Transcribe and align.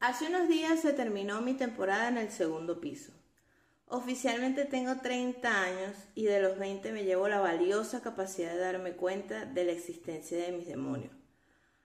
Hace 0.00 0.26
unos 0.26 0.48
días 0.48 0.80
se 0.80 0.92
terminó 0.92 1.40
mi 1.40 1.54
temporada 1.54 2.06
en 2.06 2.18
el 2.18 2.30
segundo 2.30 2.80
piso. 2.80 3.10
Oficialmente 3.88 4.64
tengo 4.64 4.98
30 4.98 5.62
años 5.62 5.96
y 6.14 6.24
de 6.24 6.40
los 6.40 6.56
20 6.56 6.92
me 6.92 7.02
llevo 7.02 7.26
la 7.26 7.40
valiosa 7.40 8.00
capacidad 8.00 8.52
de 8.52 8.58
darme 8.58 8.92
cuenta 8.92 9.44
de 9.44 9.64
la 9.64 9.72
existencia 9.72 10.38
de 10.38 10.52
mis 10.52 10.68
demonios. 10.68 11.10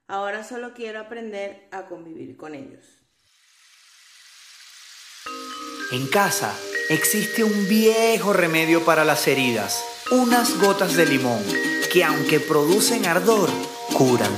Ahora 0.07 0.44
solo 0.44 0.76
quiero 0.76 0.99
aprender 0.99 1.68
a 1.71 1.88
convivir 1.88 2.38
con 2.38 2.54
ellos. 2.54 2.84
En 5.91 6.05
casa 6.07 6.55
existe 6.89 7.43
un 7.43 7.68
viejo 7.68 8.32
remedio 8.32 8.86
para 8.86 9.05
las 9.05 9.27
heridas, 9.27 9.84
unas 10.11 10.59
gotas 10.59 10.95
de 10.95 11.07
limón, 11.07 11.41
que 11.91 12.04
aunque 12.04 12.39
producen 12.39 13.07
ardor, 13.07 13.50
curan. 13.98 14.32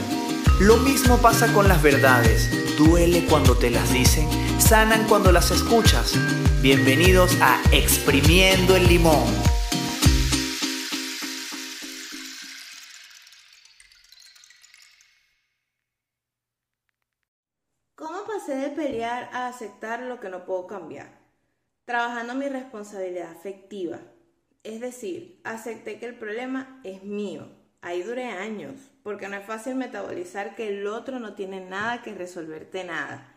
Lo 0.62 0.78
mismo 0.78 1.18
pasa 1.18 1.52
con 1.52 1.68
las 1.68 1.82
verdades, 1.84 2.65
duele 2.78 3.26
cuando 3.26 3.58
te 3.58 3.70
las 3.70 3.94
dicen, 3.94 4.28
sanan 4.60 5.08
cuando 5.08 5.32
las 5.32 5.52
escuchas. 5.52 6.14
Bienvenidos 6.62 7.38
a 7.42 7.62
Exprimiendo 7.72 8.76
el 8.76 8.88
Limón. 8.88 9.24
¿Cómo 17.96 18.26
pasé 18.26 18.56
de 18.56 18.70
pelear 18.70 19.30
a 19.32 19.48
aceptar 19.48 20.02
lo 20.02 20.20
que 20.20 20.30
no 20.30 20.46
puedo 20.46 20.68
cambiar? 20.68 21.20
Trabajando 21.86 22.36
mi 22.36 22.50
responsabilidad 22.50 23.32
afectiva. 23.32 24.00
Es 24.64 24.82
decir, 24.82 25.40
acepté 25.44 26.00
que 26.00 26.08
el 26.08 26.18
problema 26.18 26.82
es 26.84 27.04
mío. 27.04 27.65
Ahí 27.86 28.02
duré 28.02 28.26
años, 28.26 28.74
porque 29.04 29.28
no 29.28 29.36
es 29.36 29.46
fácil 29.46 29.76
metabolizar 29.76 30.56
que 30.56 30.70
el 30.70 30.88
otro 30.88 31.20
no 31.20 31.36
tiene 31.36 31.60
nada 31.60 32.02
que 32.02 32.16
resolverte 32.16 32.84
nada, 32.84 33.32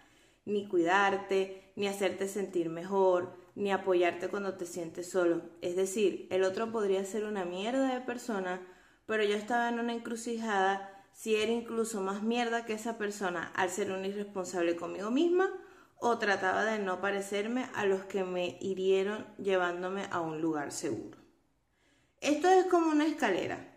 ni 0.47 0.67
cuidarte, 0.67 1.71
ni 1.77 1.87
hacerte 1.87 2.29
sentir 2.29 2.71
mejor, 2.71 3.37
ni 3.55 3.73
apoyarte 3.73 4.29
cuando 4.29 4.55
te 4.55 4.65
sientes 4.65 5.11
solo. 5.11 5.43
Es 5.61 5.77
decir, 5.77 6.29
el 6.31 6.45
otro 6.45 6.73
podría 6.73 7.05
ser 7.05 7.25
una 7.25 7.45
mierda 7.45 7.93
de 7.93 8.01
persona, 8.01 8.67
pero 9.05 9.23
yo 9.23 9.35
estaba 9.35 9.69
en 9.69 9.81
una 9.81 9.93
encrucijada 9.93 11.05
si 11.13 11.37
era 11.37 11.53
incluso 11.53 12.01
más 12.01 12.23
mierda 12.23 12.65
que 12.65 12.73
esa 12.73 12.97
persona 12.97 13.53
al 13.55 13.69
ser 13.69 13.93
un 13.93 14.07
irresponsable 14.07 14.77
conmigo 14.77 15.11
misma 15.11 15.51
o 15.99 16.17
trataba 16.17 16.65
de 16.65 16.79
no 16.79 17.03
parecerme 17.03 17.67
a 17.75 17.85
los 17.85 18.05
que 18.05 18.25
me 18.25 18.57
hirieron 18.63 19.27
llevándome 19.37 20.07
a 20.11 20.23
un 20.23 20.41
lugar 20.41 20.73
seguro. 20.73 21.19
Esto 22.23 22.49
es 22.49 22.65
como 22.65 22.91
una 22.91 23.07
escalera, 23.07 23.68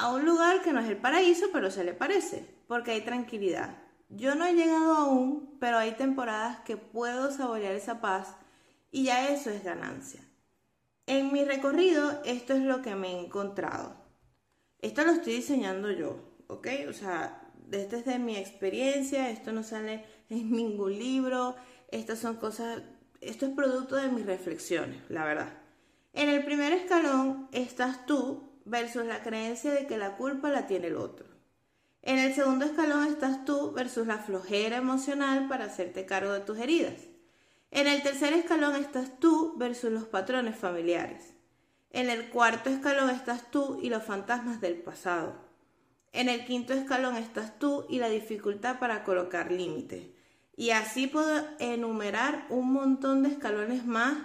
a 0.00 0.12
un 0.12 0.24
lugar 0.24 0.62
que 0.62 0.72
no 0.72 0.80
es 0.80 0.88
el 0.88 0.96
paraíso, 0.96 1.46
pero 1.52 1.70
se 1.70 1.84
le 1.84 1.92
parece, 1.92 2.44
porque 2.66 2.92
hay 2.92 3.00
tranquilidad. 3.02 3.76
Yo 4.08 4.34
no 4.34 4.46
he 4.46 4.54
llegado 4.54 4.94
aún, 4.94 5.56
pero 5.60 5.78
hay 5.78 5.92
temporadas 5.92 6.60
que 6.60 6.76
puedo 6.76 7.30
saborear 7.30 7.74
esa 7.74 8.00
paz 8.00 8.36
y 8.90 9.04
ya 9.04 9.28
eso 9.28 9.50
es 9.50 9.64
ganancia. 9.64 10.22
En 11.06 11.32
mi 11.32 11.44
recorrido 11.44 12.22
esto 12.24 12.54
es 12.54 12.62
lo 12.62 12.80
que 12.80 12.94
me 12.94 13.12
he 13.12 13.20
encontrado. 13.20 13.96
Esto 14.80 15.04
lo 15.04 15.12
estoy 15.12 15.34
diseñando 15.34 15.90
yo, 15.90 16.36
¿ok? 16.46 16.68
O 16.88 16.92
sea, 16.92 17.42
desde 17.66 18.18
mi 18.18 18.36
experiencia, 18.36 19.30
esto 19.30 19.52
no 19.52 19.62
sale 19.62 20.04
en 20.30 20.50
ningún 20.56 20.98
libro, 20.98 21.56
estas 21.90 22.18
son 22.18 22.36
cosas, 22.36 22.82
esto 23.20 23.46
es 23.46 23.52
producto 23.52 23.96
de 23.96 24.08
mis 24.08 24.26
reflexiones, 24.26 25.02
la 25.08 25.24
verdad. 25.24 25.52
En 26.12 26.28
el 26.28 26.44
primer 26.44 26.72
escalón 26.72 27.48
estás 27.52 28.06
tú 28.06 28.47
versus 28.68 29.04
la 29.04 29.22
creencia 29.22 29.72
de 29.72 29.86
que 29.86 29.96
la 29.96 30.16
culpa 30.16 30.50
la 30.50 30.66
tiene 30.66 30.88
el 30.88 30.96
otro. 30.96 31.26
En 32.02 32.18
el 32.18 32.34
segundo 32.34 32.64
escalón 32.64 33.04
estás 33.06 33.44
tú 33.44 33.72
versus 33.72 34.06
la 34.06 34.18
flojera 34.18 34.76
emocional 34.76 35.48
para 35.48 35.64
hacerte 35.64 36.06
cargo 36.06 36.32
de 36.32 36.40
tus 36.40 36.58
heridas. 36.58 36.94
En 37.70 37.86
el 37.86 38.02
tercer 38.02 38.32
escalón 38.32 38.76
estás 38.76 39.18
tú 39.18 39.54
versus 39.58 39.90
los 39.90 40.04
patrones 40.04 40.56
familiares. 40.56 41.34
En 41.90 42.08
el 42.08 42.30
cuarto 42.30 42.70
escalón 42.70 43.10
estás 43.10 43.50
tú 43.50 43.78
y 43.82 43.90
los 43.90 44.02
fantasmas 44.02 44.60
del 44.60 44.76
pasado. 44.76 45.34
En 46.12 46.28
el 46.28 46.44
quinto 46.44 46.72
escalón 46.72 47.16
estás 47.16 47.58
tú 47.58 47.86
y 47.88 47.98
la 47.98 48.08
dificultad 48.08 48.78
para 48.78 49.04
colocar 49.04 49.52
límites. 49.52 50.06
Y 50.56 50.70
así 50.70 51.06
puedo 51.06 51.46
enumerar 51.58 52.46
un 52.48 52.72
montón 52.72 53.22
de 53.22 53.30
escalones 53.30 53.84
más 53.84 54.16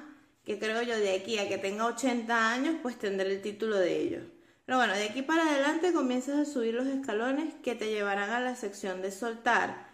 que 0.46 0.60
creo 0.60 0.82
yo 0.82 0.98
de 0.98 1.16
aquí 1.16 1.40
a 1.40 1.48
que 1.48 1.58
tenga 1.58 1.86
80 1.86 2.52
años, 2.52 2.76
pues 2.82 2.98
tendré 2.98 3.32
el 3.32 3.42
título 3.42 3.78
de 3.78 4.02
ellos. 4.02 4.24
Pero 4.66 4.78
bueno, 4.78 4.94
de 4.94 5.06
aquí 5.06 5.22
para 5.22 5.50
adelante 5.50 5.92
comienzas 5.92 6.38
a 6.40 6.52
subir 6.52 6.74
los 6.74 6.88
escalones 6.88 7.54
que 7.64 7.76
te 7.76 7.90
llevarán 7.90 8.30
a 8.30 8.40
la 8.40 8.56
sección 8.56 9.02
de 9.02 9.12
soltar 9.12 9.94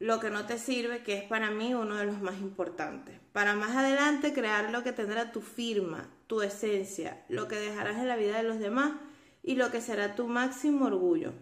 lo 0.00 0.18
que 0.18 0.30
no 0.30 0.46
te 0.46 0.58
sirve, 0.58 1.04
que 1.04 1.16
es 1.16 1.22
para 1.22 1.52
mí 1.52 1.74
uno 1.74 1.94
de 1.94 2.06
los 2.06 2.20
más 2.20 2.40
importantes. 2.40 3.20
Para 3.32 3.54
más 3.54 3.76
adelante 3.76 4.32
crear 4.32 4.72
lo 4.72 4.82
que 4.82 4.92
tendrá 4.92 5.30
tu 5.30 5.40
firma, 5.40 6.10
tu 6.26 6.42
esencia, 6.42 7.24
lo 7.28 7.46
que 7.46 7.54
dejarás 7.54 7.98
en 7.98 8.08
la 8.08 8.16
vida 8.16 8.36
de 8.36 8.42
los 8.42 8.58
demás 8.58 8.94
y 9.44 9.54
lo 9.54 9.70
que 9.70 9.80
será 9.80 10.16
tu 10.16 10.26
máximo 10.26 10.86
orgullo. 10.86 11.32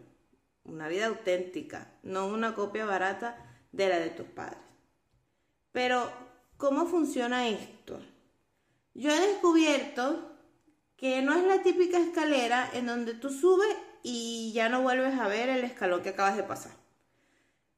Una 0.65 0.89
vida 0.89 1.07
auténtica, 1.07 1.91
no 2.03 2.27
una 2.27 2.55
copia 2.55 2.85
barata 2.85 3.39
de 3.73 3.89
la 3.89 3.99
de 3.99 4.11
tus 4.11 4.27
padres. 4.27 4.61
Pero, 5.73 6.13
¿cómo 6.59 6.85
funciona 6.85 7.49
esto? 7.49 7.99
Yo 8.93 9.11
he 9.11 9.21
descubierto 9.21 10.30
que 11.01 11.23
no 11.23 11.35
es 11.35 11.43
la 11.45 11.63
típica 11.63 11.99
escalera 11.99 12.69
en 12.75 12.85
donde 12.85 13.15
tú 13.15 13.31
subes 13.31 13.75
y 14.03 14.53
ya 14.53 14.69
no 14.69 14.83
vuelves 14.83 15.19
a 15.19 15.29
ver 15.29 15.49
el 15.49 15.65
escalón 15.65 16.03
que 16.03 16.11
acabas 16.11 16.37
de 16.37 16.43
pasar. 16.43 16.73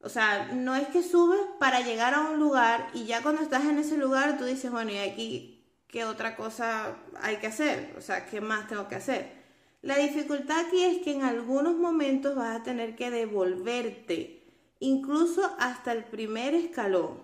O 0.00 0.08
sea, 0.08 0.50
no 0.52 0.74
es 0.74 0.88
que 0.88 1.04
subes 1.04 1.40
para 1.60 1.82
llegar 1.82 2.14
a 2.14 2.22
un 2.22 2.40
lugar 2.40 2.90
y 2.92 3.04
ya 3.04 3.22
cuando 3.22 3.40
estás 3.40 3.64
en 3.66 3.78
ese 3.78 3.96
lugar 3.96 4.38
tú 4.38 4.44
dices, 4.44 4.72
bueno, 4.72 4.90
¿y 4.90 4.98
aquí 4.98 5.64
qué 5.86 6.04
otra 6.04 6.34
cosa 6.34 6.96
hay 7.20 7.36
que 7.36 7.46
hacer? 7.46 7.94
O 7.96 8.00
sea, 8.00 8.26
¿qué 8.26 8.40
más 8.40 8.66
tengo 8.66 8.88
que 8.88 8.96
hacer? 8.96 9.40
La 9.82 9.98
dificultad 9.98 10.66
aquí 10.66 10.82
es 10.82 10.98
que 11.04 11.12
en 11.12 11.22
algunos 11.22 11.76
momentos 11.76 12.34
vas 12.34 12.56
a 12.56 12.64
tener 12.64 12.96
que 12.96 13.12
devolverte, 13.12 14.42
incluso 14.80 15.54
hasta 15.60 15.92
el 15.92 16.02
primer 16.02 16.54
escalón. 16.54 17.20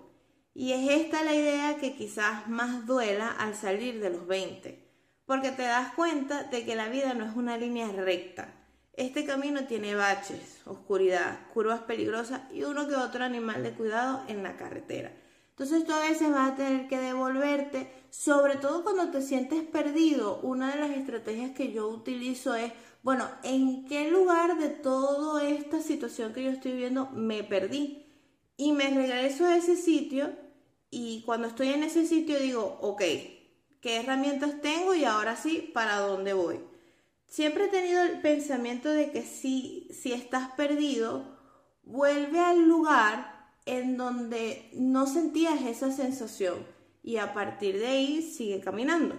Y 0.54 0.72
es 0.74 1.02
esta 1.02 1.24
la 1.24 1.34
idea 1.34 1.76
que 1.78 1.96
quizás 1.96 2.48
más 2.48 2.86
duela 2.86 3.30
al 3.30 3.56
salir 3.56 4.00
de 4.00 4.10
los 4.10 4.28
20, 4.28 4.87
porque 5.28 5.52
te 5.52 5.62
das 5.62 5.94
cuenta 5.94 6.42
de 6.42 6.64
que 6.64 6.74
la 6.74 6.88
vida 6.88 7.14
no 7.14 7.24
es 7.24 7.36
una 7.36 7.56
línea 7.56 7.86
recta 7.92 8.58
este 8.98 9.24
camino 9.24 9.64
tiene 9.68 9.94
baches, 9.94 10.60
oscuridad, 10.66 11.38
curvas 11.54 11.82
peligrosas 11.82 12.40
y 12.52 12.64
uno 12.64 12.88
que 12.88 12.96
otro 12.96 13.22
animal 13.22 13.62
de 13.62 13.70
cuidado 13.70 14.24
en 14.26 14.42
la 14.42 14.56
carretera. 14.56 15.12
Entonces 15.50 15.84
tú 15.86 15.92
a 15.92 16.00
veces 16.00 16.32
vas 16.32 16.50
a 16.50 16.56
tener 16.56 16.88
que 16.88 16.98
devolverte, 16.98 17.88
sobre 18.10 18.56
todo 18.56 18.82
cuando 18.82 19.12
te 19.12 19.22
sientes 19.22 19.62
perdido. 19.62 20.40
Una 20.40 20.72
de 20.72 20.80
las 20.80 20.90
estrategias 20.90 21.52
que 21.52 21.72
yo 21.72 21.86
utilizo 21.86 22.56
es, 22.56 22.72
bueno, 23.04 23.28
¿en 23.44 23.84
qué 23.84 24.10
lugar 24.10 24.58
de 24.58 24.68
toda 24.68 25.44
esta 25.44 25.80
situación 25.80 26.32
que 26.32 26.42
yo 26.42 26.50
estoy 26.50 26.72
viendo 26.72 27.08
me 27.10 27.44
perdí? 27.44 28.04
Y 28.56 28.72
me 28.72 28.90
regreso 28.90 29.46
a 29.46 29.56
ese 29.56 29.76
sitio 29.76 30.32
y 30.90 31.22
cuando 31.24 31.46
estoy 31.46 31.68
en 31.68 31.84
ese 31.84 32.04
sitio 32.04 32.40
digo, 32.40 32.78
ok, 32.80 33.02
¿qué 33.80 33.96
herramientas 33.96 34.60
tengo 34.60 34.94
y 34.94 35.04
ahora 35.04 35.36
sí, 35.36 35.70
para 35.72 35.98
dónde 35.98 36.32
voy? 36.32 36.60
Siempre 37.26 37.64
he 37.64 37.68
tenido 37.68 38.02
el 38.02 38.20
pensamiento 38.20 38.90
de 38.90 39.10
que 39.10 39.22
si, 39.22 39.88
si 39.92 40.12
estás 40.12 40.50
perdido, 40.52 41.38
vuelve 41.82 42.40
al 42.40 42.66
lugar 42.66 43.52
en 43.66 43.96
donde 43.96 44.70
no 44.72 45.06
sentías 45.06 45.62
esa 45.62 45.92
sensación 45.92 46.66
y 47.02 47.18
a 47.18 47.34
partir 47.34 47.78
de 47.78 47.86
ahí 47.86 48.22
sigue 48.22 48.60
caminando. 48.60 49.16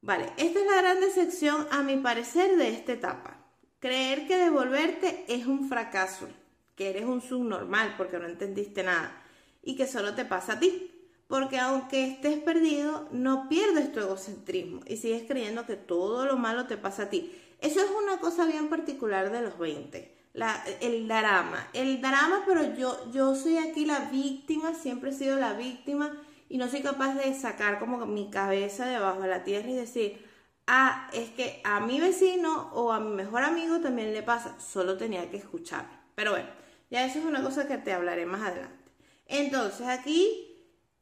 Vale, 0.00 0.32
esta 0.36 0.60
es 0.60 0.66
la 0.66 0.82
gran 0.82 1.00
decepción 1.00 1.66
a 1.70 1.82
mi 1.82 1.96
parecer 1.96 2.56
de 2.56 2.68
esta 2.68 2.92
etapa. 2.92 3.38
Creer 3.80 4.26
que 4.26 4.36
devolverte 4.36 5.24
es 5.28 5.46
un 5.46 5.68
fracaso, 5.68 6.28
que 6.76 6.90
eres 6.90 7.04
un 7.04 7.20
subnormal 7.20 7.94
porque 7.96 8.18
no 8.18 8.26
entendiste 8.26 8.82
nada 8.82 9.22
y 9.62 9.76
que 9.76 9.86
solo 9.86 10.14
te 10.14 10.24
pasa 10.24 10.54
a 10.54 10.60
ti 10.60 10.93
porque 11.28 11.58
aunque 11.58 12.06
estés 12.06 12.38
perdido, 12.38 13.08
no 13.10 13.48
pierdes 13.48 13.92
tu 13.92 14.00
egocentrismo 14.00 14.80
y 14.86 14.96
sigues 14.96 15.24
creyendo 15.26 15.66
que 15.66 15.76
todo 15.76 16.26
lo 16.26 16.36
malo 16.36 16.66
te 16.66 16.76
pasa 16.76 17.04
a 17.04 17.10
ti. 17.10 17.34
Eso 17.60 17.80
es 17.80 17.90
una 17.90 18.18
cosa 18.18 18.44
bien 18.44 18.68
particular 18.68 19.32
de 19.32 19.40
los 19.40 19.58
20, 19.58 20.14
el 20.80 21.08
drama. 21.08 21.68
El 21.72 22.00
drama, 22.00 22.42
pero 22.46 22.74
yo, 22.74 23.10
yo 23.12 23.34
soy 23.34 23.56
aquí 23.58 23.86
la 23.86 24.00
víctima, 24.10 24.74
siempre 24.74 25.10
he 25.10 25.14
sido 25.14 25.38
la 25.38 25.54
víctima 25.54 26.14
y 26.48 26.58
no 26.58 26.68
soy 26.68 26.82
capaz 26.82 27.14
de 27.14 27.34
sacar 27.34 27.78
como 27.78 28.04
mi 28.06 28.30
cabeza 28.30 28.86
debajo 28.86 29.22
de 29.22 29.28
la 29.28 29.44
tierra 29.44 29.70
y 29.70 29.74
decir, 29.74 30.24
ah, 30.66 31.08
es 31.12 31.30
que 31.30 31.60
a 31.64 31.80
mi 31.80 32.00
vecino 32.00 32.70
o 32.74 32.92
a 32.92 33.00
mi 33.00 33.14
mejor 33.14 33.42
amigo 33.42 33.80
también 33.80 34.12
le 34.12 34.22
pasa, 34.22 34.58
solo 34.60 34.96
tenía 34.96 35.30
que 35.30 35.38
escuchar. 35.38 35.86
Pero 36.14 36.32
bueno, 36.32 36.48
ya 36.90 37.04
eso 37.04 37.18
es 37.18 37.24
una 37.24 37.42
cosa 37.42 37.66
que 37.66 37.78
te 37.78 37.92
hablaré 37.92 38.26
más 38.26 38.42
adelante. 38.42 38.92
Entonces 39.26 39.86
aquí 39.86 40.53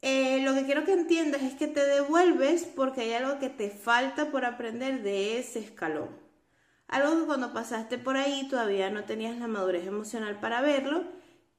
eh, 0.05 0.41
lo 0.41 0.53
que 0.53 0.65
quiero 0.65 0.83
que 0.83 0.91
entiendas 0.91 1.43
es 1.43 1.53
que 1.53 1.65
te 1.65 1.85
devuelves 1.85 2.65
porque 2.65 2.99
hay 2.99 3.13
algo 3.13 3.39
que 3.39 3.47
te 3.47 3.69
falta 3.69 4.31
por 4.31 4.43
aprender 4.43 5.01
de 5.01 5.39
ese 5.39 5.59
escalón. 5.59 6.09
Algo 6.89 7.21
que 7.21 7.25
cuando 7.25 7.53
pasaste 7.53 7.97
por 7.97 8.17
ahí 8.17 8.49
todavía 8.49 8.89
no 8.89 9.05
tenías 9.05 9.37
la 9.37 9.47
madurez 9.47 9.87
emocional 9.87 10.41
para 10.41 10.59
verlo 10.59 11.05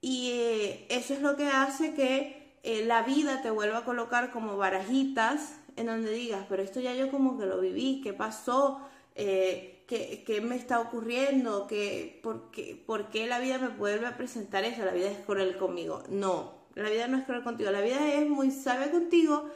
y 0.02 0.32
eh, 0.32 0.87
eso 0.91 1.14
es 1.14 1.23
lo 1.23 1.37
que 1.37 1.46
hace 1.46 1.94
que 1.94 2.58
eh, 2.62 2.85
la 2.85 3.02
vida 3.02 3.41
te 3.41 3.49
vuelva 3.49 3.79
a 3.79 3.85
colocar 3.87 4.31
como 4.31 4.58
barajitas 4.58 5.55
en 5.76 5.87
donde 5.87 6.12
digas, 6.12 6.44
pero 6.46 6.62
esto 6.62 6.81
ya 6.81 6.93
yo 6.94 7.11
como 7.11 7.38
que 7.38 7.46
lo 7.46 7.58
viví, 7.62 8.02
¿qué 8.02 8.12
pasó? 8.12 8.79
¿qué, 9.14 10.43
me 10.43 10.56
está 10.56 10.81
ocurriendo? 10.81 11.67
¿Qué, 11.67 12.20
por, 12.23 12.50
qué, 12.50 12.76
¿Por 12.87 13.08
qué 13.08 13.26
la 13.26 13.38
vida 13.38 13.56
me 13.56 13.69
vuelve 13.69 14.06
a 14.06 14.19
presentar 14.19 14.64
eso? 14.64 14.85
La 14.85 14.93
vida 14.93 15.11
es 15.11 15.19
cruel 15.25 15.56
conmigo. 15.56 16.02
No, 16.11 16.63
la 16.74 16.90
vida 16.90 17.08
no 17.08 17.18
es 17.18 17.24
cruel 17.24 17.42
contigo, 17.42 17.70
la 17.70 17.80
vida 17.80 18.14
es 18.14 18.28
muy 18.28 18.50
sabia 18.50 18.90
contigo 18.90 19.50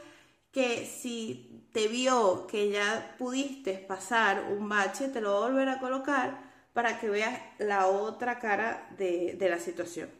que 0.53 0.87
si 0.87 1.67
te 1.73 1.89
vio 1.89 2.47
que 2.47 2.71
ya 2.71 3.15
pudiste 3.19 3.75
pasar 3.75 4.45
un 4.51 4.69
bache, 4.69 5.09
te 5.09 5.21
lo 5.21 5.33
va 5.33 5.37
a 5.39 5.51
volver 5.51 5.69
a 5.69 5.81
colocar 5.81 6.49
para 6.73 7.01
que 7.01 7.11
veas 7.11 7.41
la 7.59 7.89
otra 7.89 8.39
cara 8.39 8.89
de, 8.97 9.35
de 9.39 9.49
la 9.51 9.59
situación. 9.59 10.11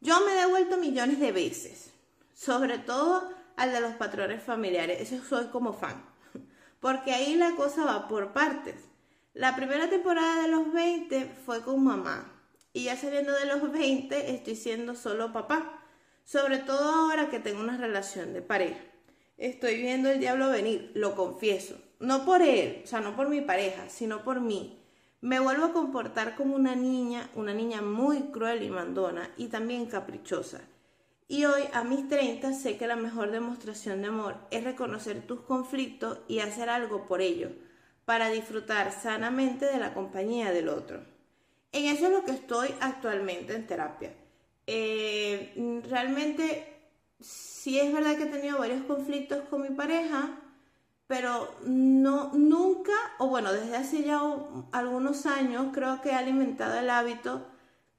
Yo 0.00 0.20
me 0.24 0.32
he 0.32 0.40
devuelto 0.40 0.78
millones 0.78 1.20
de 1.20 1.32
veces, 1.32 1.90
sobre 2.32 2.78
todo 2.78 3.28
al 3.56 3.72
de 3.72 3.80
los 3.80 3.94
patrones 3.94 4.42
familiares, 4.42 5.00
eso 5.00 5.22
soy 5.22 5.46
como 5.48 5.72
fan, 5.72 6.02
porque 6.80 7.12
ahí 7.12 7.34
la 7.34 7.54
cosa 7.56 7.84
va 7.84 8.08
por 8.08 8.32
partes. 8.32 8.76
La 9.34 9.54
primera 9.54 9.88
temporada 9.90 10.42
de 10.42 10.48
los 10.48 10.72
20 10.72 11.36
fue 11.44 11.62
con 11.62 11.84
mamá 11.84 12.32
y 12.72 12.84
ya 12.84 12.96
saliendo 12.96 13.32
de 13.32 13.46
los 13.46 13.70
20 13.70 14.34
estoy 14.34 14.56
siendo 14.56 14.94
solo 14.94 15.32
papá, 15.32 15.79
sobre 16.30 16.58
todo 16.58 16.92
ahora 16.92 17.28
que 17.28 17.40
tengo 17.40 17.58
una 17.58 17.76
relación 17.76 18.32
de 18.32 18.40
pareja. 18.40 18.78
Estoy 19.36 19.82
viendo 19.82 20.08
el 20.08 20.20
diablo 20.20 20.48
venir, 20.48 20.92
lo 20.94 21.16
confieso, 21.16 21.76
no 21.98 22.24
por 22.24 22.40
él, 22.40 22.82
o 22.84 22.86
sea, 22.86 23.00
no 23.00 23.16
por 23.16 23.28
mi 23.28 23.40
pareja, 23.40 23.88
sino 23.88 24.22
por 24.22 24.40
mí. 24.40 24.80
Me 25.20 25.40
vuelvo 25.40 25.64
a 25.64 25.72
comportar 25.72 26.36
como 26.36 26.54
una 26.54 26.76
niña, 26.76 27.28
una 27.34 27.52
niña 27.52 27.82
muy 27.82 28.30
cruel 28.30 28.62
y 28.62 28.70
mandona 28.70 29.28
y 29.36 29.48
también 29.48 29.86
caprichosa. 29.86 30.60
Y 31.26 31.46
hoy, 31.46 31.62
a 31.72 31.82
mis 31.82 32.08
30, 32.08 32.52
sé 32.52 32.76
que 32.76 32.86
la 32.86 32.94
mejor 32.94 33.32
demostración 33.32 34.00
de 34.00 34.08
amor 34.08 34.36
es 34.52 34.62
reconocer 34.62 35.26
tus 35.26 35.40
conflictos 35.40 36.20
y 36.28 36.38
hacer 36.38 36.68
algo 36.68 37.06
por 37.06 37.22
ellos, 37.22 37.50
para 38.04 38.30
disfrutar 38.30 38.92
sanamente 38.92 39.66
de 39.66 39.78
la 39.78 39.94
compañía 39.94 40.52
del 40.52 40.68
otro. 40.68 41.00
En 41.72 41.86
eso 41.86 42.06
es 42.06 42.12
lo 42.12 42.24
que 42.24 42.30
estoy 42.30 42.68
actualmente 42.80 43.56
en 43.56 43.66
terapia. 43.66 44.12
Eh, 44.72 45.82
realmente, 45.88 46.64
sí 47.18 47.80
es 47.80 47.92
verdad 47.92 48.16
que 48.16 48.22
he 48.22 48.26
tenido 48.26 48.56
varios 48.56 48.84
conflictos 48.84 49.40
con 49.50 49.62
mi 49.62 49.70
pareja, 49.70 50.38
pero 51.08 51.52
no, 51.66 52.30
nunca, 52.34 52.92
o 53.18 53.26
bueno, 53.26 53.52
desde 53.52 53.76
hace 53.76 54.04
ya 54.04 54.20
algunos 54.70 55.26
años 55.26 55.72
creo 55.72 56.00
que 56.00 56.10
he 56.10 56.14
alimentado 56.14 56.78
el 56.78 56.88
hábito 56.88 57.48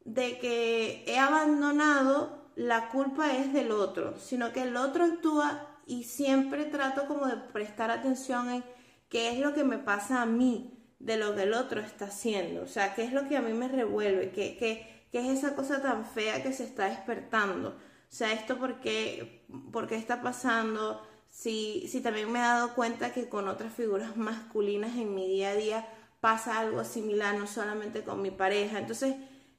de 0.06 0.40
que 0.40 1.04
he 1.06 1.20
abandonado 1.20 2.54
la 2.56 2.88
culpa 2.88 3.36
es 3.36 3.52
del 3.52 3.72
otro, 3.72 4.18
sino 4.18 4.54
que 4.54 4.62
el 4.62 4.78
otro 4.78 5.04
actúa 5.04 5.68
y 5.86 6.06
siempre 6.06 6.64
trato 6.64 7.06
como 7.06 7.28
de 7.28 7.36
prestar 7.36 7.92
atención 7.92 8.50
en 8.50 8.64
qué 9.10 9.30
es 9.30 9.40
lo 9.40 9.54
que 9.54 9.66
me 9.66 9.78
pasa 9.78 10.22
a 10.22 10.26
mí 10.26 10.78
de 11.00 11.18
lo 11.18 11.36
que 11.36 11.44
el 11.44 11.54
otro 11.54 11.82
está 11.82 12.06
haciendo, 12.06 12.62
o 12.62 12.68
sea, 12.68 12.96
qué 12.96 13.04
es 13.04 13.12
lo 13.12 13.28
que 13.28 13.36
a 13.36 13.42
mí 13.42 13.52
me 13.52 13.68
revuelve, 13.68 14.32
qué, 14.32 14.56
qué, 14.58 15.01
qué 15.12 15.20
es 15.20 15.38
esa 15.38 15.56
cosa 15.56 15.82
tan 15.82 16.06
fea 16.06 16.42
que 16.42 16.54
se 16.54 16.64
está 16.64 16.86
despertando, 16.86 17.70
o 17.70 18.14
sea, 18.14 18.34
esto 18.34 18.58
por 18.58 18.80
qué, 18.82 19.46
está 19.92 20.22
pasando, 20.22 21.02
si, 21.30 21.88
si 21.88 22.02
también 22.02 22.32
me 22.32 22.40
he 22.40 22.42
dado 22.42 22.74
cuenta 22.76 23.14
que 23.14 23.30
con 23.30 23.48
otras 23.48 23.74
figuras 23.74 24.18
masculinas 24.18 24.98
en 24.98 25.16
mi 25.16 25.28
día 25.28 25.52
a 25.52 25.56
día 25.56 25.88
pasa 26.20 26.60
algo 26.60 26.84
similar, 26.84 27.36
no 27.38 27.48
solamente 27.48 28.04
con 28.04 28.22
mi 28.22 28.32
pareja, 28.32 28.80
entonces 28.80 29.16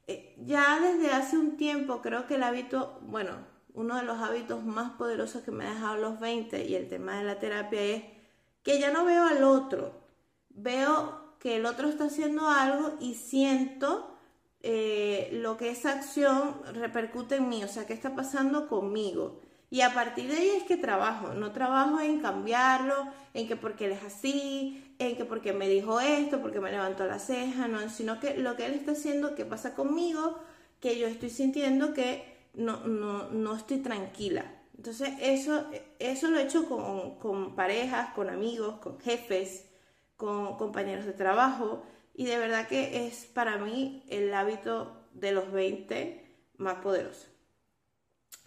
eh, 0.06 0.34
ya 0.38 0.80
desde 0.80 1.12
hace 1.12 1.38
un 1.38 1.56
tiempo 1.56 2.02
creo 2.02 2.26
que 2.26 2.34
el 2.34 2.42
hábito, 2.42 2.98
bueno, 3.02 3.32
uno 3.74 3.96
de 3.96 4.02
los 4.02 4.18
hábitos 4.20 4.64
más 4.64 4.92
poderosos 4.92 5.42
que 5.42 5.50
me 5.50 5.66
ha 5.66 5.74
dejado 5.74 5.96
los 5.96 6.20
20 6.20 6.66
y 6.66 6.74
el 6.74 6.88
tema 6.88 7.18
de 7.18 7.24
la 7.24 7.38
terapia 7.38 7.80
es 7.80 8.04
que 8.62 8.78
ya 8.78 8.90
no 8.90 9.04
veo 9.04 9.24
al 9.24 9.44
otro, 9.44 10.02
veo 10.50 11.36
que 11.38 11.56
el 11.56 11.66
otro 11.66 11.88
está 11.88 12.04
haciendo 12.04 12.48
algo 12.48 12.96
y 13.00 13.14
siento 13.14 14.11
eh, 14.62 15.30
lo 15.32 15.56
que 15.56 15.70
esa 15.70 15.92
acción 15.92 16.62
repercute 16.72 17.36
en 17.36 17.48
mí, 17.48 17.64
o 17.64 17.68
sea, 17.68 17.86
qué 17.86 17.94
está 17.94 18.14
pasando 18.14 18.68
conmigo. 18.68 19.40
Y 19.70 19.80
a 19.80 19.94
partir 19.94 20.28
de 20.28 20.36
ahí 20.36 20.50
es 20.50 20.64
que 20.64 20.76
trabajo, 20.76 21.34
no 21.34 21.52
trabajo 21.52 21.98
en 22.00 22.20
cambiarlo, 22.20 23.08
en 23.34 23.48
que 23.48 23.56
porque 23.56 23.86
él 23.86 23.92
es 23.92 24.04
así, 24.04 24.94
en 24.98 25.16
que 25.16 25.24
porque 25.24 25.52
me 25.52 25.68
dijo 25.68 25.98
esto, 25.98 26.40
porque 26.40 26.60
me 26.60 26.70
levantó 26.70 27.06
la 27.06 27.18
ceja, 27.18 27.66
no, 27.68 27.88
sino 27.88 28.20
que 28.20 28.36
lo 28.36 28.54
que 28.54 28.66
él 28.66 28.74
está 28.74 28.92
haciendo, 28.92 29.34
qué 29.34 29.44
pasa 29.44 29.74
conmigo, 29.74 30.38
que 30.78 30.98
yo 30.98 31.08
estoy 31.08 31.30
sintiendo 31.30 31.94
que 31.94 32.22
no, 32.54 32.86
no, 32.86 33.30
no 33.30 33.56
estoy 33.56 33.78
tranquila. 33.78 34.44
Entonces 34.76 35.10
eso, 35.20 35.64
eso 35.98 36.28
lo 36.28 36.38
he 36.38 36.42
hecho 36.42 36.68
con, 36.68 37.16
con 37.18 37.54
parejas, 37.56 38.12
con 38.14 38.28
amigos, 38.30 38.78
con 38.80 39.00
jefes, 39.00 39.64
con 40.16 40.56
compañeros 40.56 41.06
de 41.06 41.12
trabajo 41.12 41.82
y 42.14 42.26
de 42.26 42.38
verdad 42.38 42.68
que 42.68 43.06
es 43.06 43.24
para 43.26 43.58
mí 43.58 44.04
el 44.08 44.32
hábito 44.34 45.08
de 45.12 45.32
los 45.32 45.52
20 45.52 46.24
más 46.58 46.76
poderoso. 46.76 47.26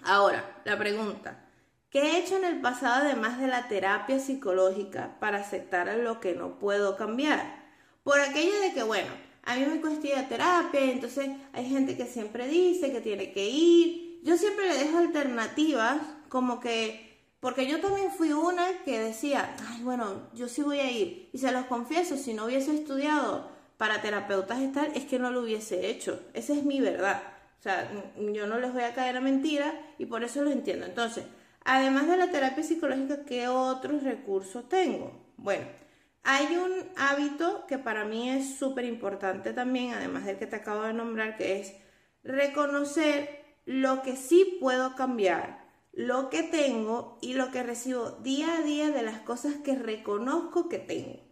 Ahora, 0.04 0.62
la 0.66 0.78
pregunta, 0.78 1.50
¿qué 1.90 2.02
he 2.02 2.20
hecho 2.20 2.38
en 2.38 2.46
el 2.46 2.62
pasado 2.62 3.06
además 3.06 3.40
de 3.40 3.48
la 3.48 3.68
terapia 3.68 4.20
psicológica 4.20 5.18
para 5.20 5.40
aceptar 5.40 5.88
lo 5.98 6.20
que 6.20 6.36
no 6.36 6.60
puedo 6.60 6.96
cambiar? 6.96 7.64
Por 8.04 8.20
aquello 8.20 8.60
de 8.62 8.74
que, 8.74 8.84
bueno, 8.84 9.10
a 9.44 9.56
mí 9.56 9.66
me 9.66 9.82
cuesta 9.82 10.28
terapia, 10.28 10.92
entonces 10.92 11.30
hay 11.54 11.70
gente 11.70 11.98
que 11.98 12.06
siempre 12.06 12.48
dice 12.48 12.92
que 12.92 13.02
tiene 13.02 13.32
que 13.32 13.48
ir. 13.48 14.20
Yo 14.24 14.38
siempre 14.38 14.68
le 14.68 14.78
dejo 14.78 14.98
alternativas, 14.98 15.98
como 16.30 16.60
que, 16.60 17.20
porque 17.40 17.68
yo 17.68 17.80
también 17.80 18.12
fui 18.12 18.32
una 18.32 18.66
que 18.84 19.00
decía, 19.00 19.56
ay, 19.70 19.84
bueno, 19.84 20.30
yo 20.34 20.48
sí 20.48 20.62
voy 20.64 20.80
a 20.80 20.92
ir. 20.92 21.30
Y 21.32 21.38
se 21.38 21.52
los 21.52 21.66
confieso, 21.66 22.18
si 22.18 22.34
no 22.34 22.46
hubiese 22.46 22.74
estudiado 22.76 23.55
para 23.78 24.02
terapeutas 24.02 24.60
tal, 24.74 24.92
es 24.96 25.06
que 25.06 25.20
no 25.20 25.32
lo 25.32 25.42
hubiese 25.42 25.90
hecho. 25.90 26.22
Esa 26.34 26.54
es 26.54 26.64
mi 26.64 26.80
verdad. 26.80 27.22
O 27.60 27.62
sea, 27.62 27.90
yo 28.34 28.48
no 28.48 28.60
les 28.60 28.74
voy 28.74 28.84
a 28.84 28.94
caer 28.94 29.18
a 29.18 29.22
mentira 29.22 29.74
y 29.98 30.06
por 30.06 30.24
eso 30.24 30.44
lo 30.44 30.52
entiendo. 30.52 30.86
Entonces, 30.86 31.26
además 31.64 32.08
de 32.08 32.18
la 32.18 32.32
terapia 32.32 32.64
psicológica, 32.64 33.26
¿qué 33.26 33.48
otros 33.48 34.04
recursos 34.04 34.70
tengo? 34.70 35.34
Bueno, 35.38 35.66
hay 36.24 36.56
un 36.56 36.74
hábito 36.96 37.66
que 37.68 37.78
para 37.78 38.06
mí 38.06 38.30
es 38.30 38.58
súper 38.58 38.86
importante 38.86 39.54
también, 39.54 39.94
además 39.94 40.26
del 40.26 40.38
que 40.38 40.48
te 40.48 40.56
acabo 40.56 40.84
de 40.84 40.94
nombrar, 40.94 41.38
que 41.38 41.60
es 41.60 41.74
reconocer 42.24 43.44
lo 43.66 44.02
que 44.02 44.16
sí 44.16 44.58
puedo 44.60 44.96
cambiar, 44.96 45.66
lo 45.92 46.30
que 46.30 46.44
tengo 46.44 47.18
y 47.22 47.34
lo 47.34 47.52
que 47.52 47.64
recibo 47.64 48.12
día 48.22 48.58
a 48.58 48.62
día 48.62 48.92
de 48.92 49.02
las 49.02 49.20
cosas 49.20 49.56
que 49.64 49.76
reconozco 49.76 50.70
que 50.70 50.80
tengo. 50.80 51.25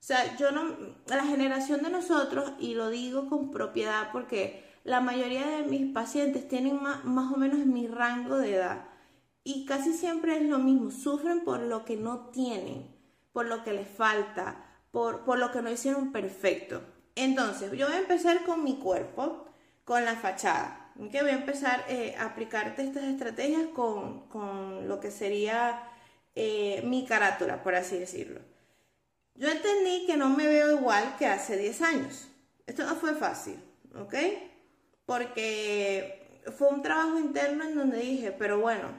O 0.00 0.02
sea, 0.02 0.36
yo 0.36 0.50
no, 0.50 0.76
la 1.06 1.24
generación 1.24 1.82
de 1.82 1.90
nosotros, 1.90 2.52
y 2.58 2.74
lo 2.74 2.88
digo 2.88 3.28
con 3.28 3.50
propiedad 3.50 4.10
porque 4.12 4.64
la 4.82 5.00
mayoría 5.00 5.46
de 5.46 5.64
mis 5.64 5.92
pacientes 5.92 6.48
tienen 6.48 6.82
más, 6.82 7.32
o 7.32 7.36
menos 7.36 7.66
mi 7.66 7.86
rango 7.86 8.38
de 8.38 8.54
edad 8.54 8.86
y 9.44 9.66
casi 9.66 9.92
siempre 9.92 10.36
es 10.36 10.42
lo 10.42 10.58
mismo, 10.58 10.90
sufren 10.90 11.44
por 11.44 11.60
lo 11.60 11.84
que 11.84 11.96
no 11.96 12.30
tienen, 12.30 12.96
por 13.32 13.46
lo 13.46 13.62
que 13.62 13.72
les 13.72 13.88
falta, 13.88 14.64
por, 14.90 15.24
por 15.24 15.38
lo 15.38 15.52
que 15.52 15.62
no 15.62 15.70
hicieron 15.70 16.12
perfecto. 16.12 16.82
Entonces, 17.14 17.72
yo 17.72 17.86
voy 17.86 17.96
a 17.96 18.00
empezar 18.00 18.44
con 18.44 18.64
mi 18.64 18.78
cuerpo, 18.78 19.46
con 19.84 20.04
la 20.04 20.16
fachada, 20.16 20.92
que 21.10 21.22
voy 21.22 21.30
a 21.30 21.38
empezar 21.38 21.84
eh, 21.88 22.14
a 22.18 22.26
aplicarte 22.26 22.82
estas 22.82 23.04
estrategias 23.04 23.68
con, 23.74 24.28
con 24.28 24.88
lo 24.88 25.00
que 25.00 25.10
sería 25.10 25.82
eh, 26.34 26.82
mi 26.84 27.04
carátula, 27.06 27.62
por 27.62 27.74
así 27.74 27.98
decirlo. 27.98 28.40
Yo 29.40 29.48
entendí 29.48 30.06
que 30.06 30.16
no 30.16 30.28
me 30.28 30.46
veo 30.46 30.76
igual 30.76 31.16
que 31.18 31.26
hace 31.26 31.56
10 31.56 31.82
años. 31.82 32.28
Esto 32.66 32.84
no 32.84 32.94
fue 32.94 33.14
fácil, 33.14 33.56
¿ok? 33.96 34.14
porque 35.10 36.44
fue 36.56 36.68
un 36.68 36.82
trabajo 36.82 37.18
interno 37.18 37.64
en 37.64 37.74
donde 37.74 37.98
dije, 37.98 38.30
pero 38.30 38.60
bueno, 38.60 38.90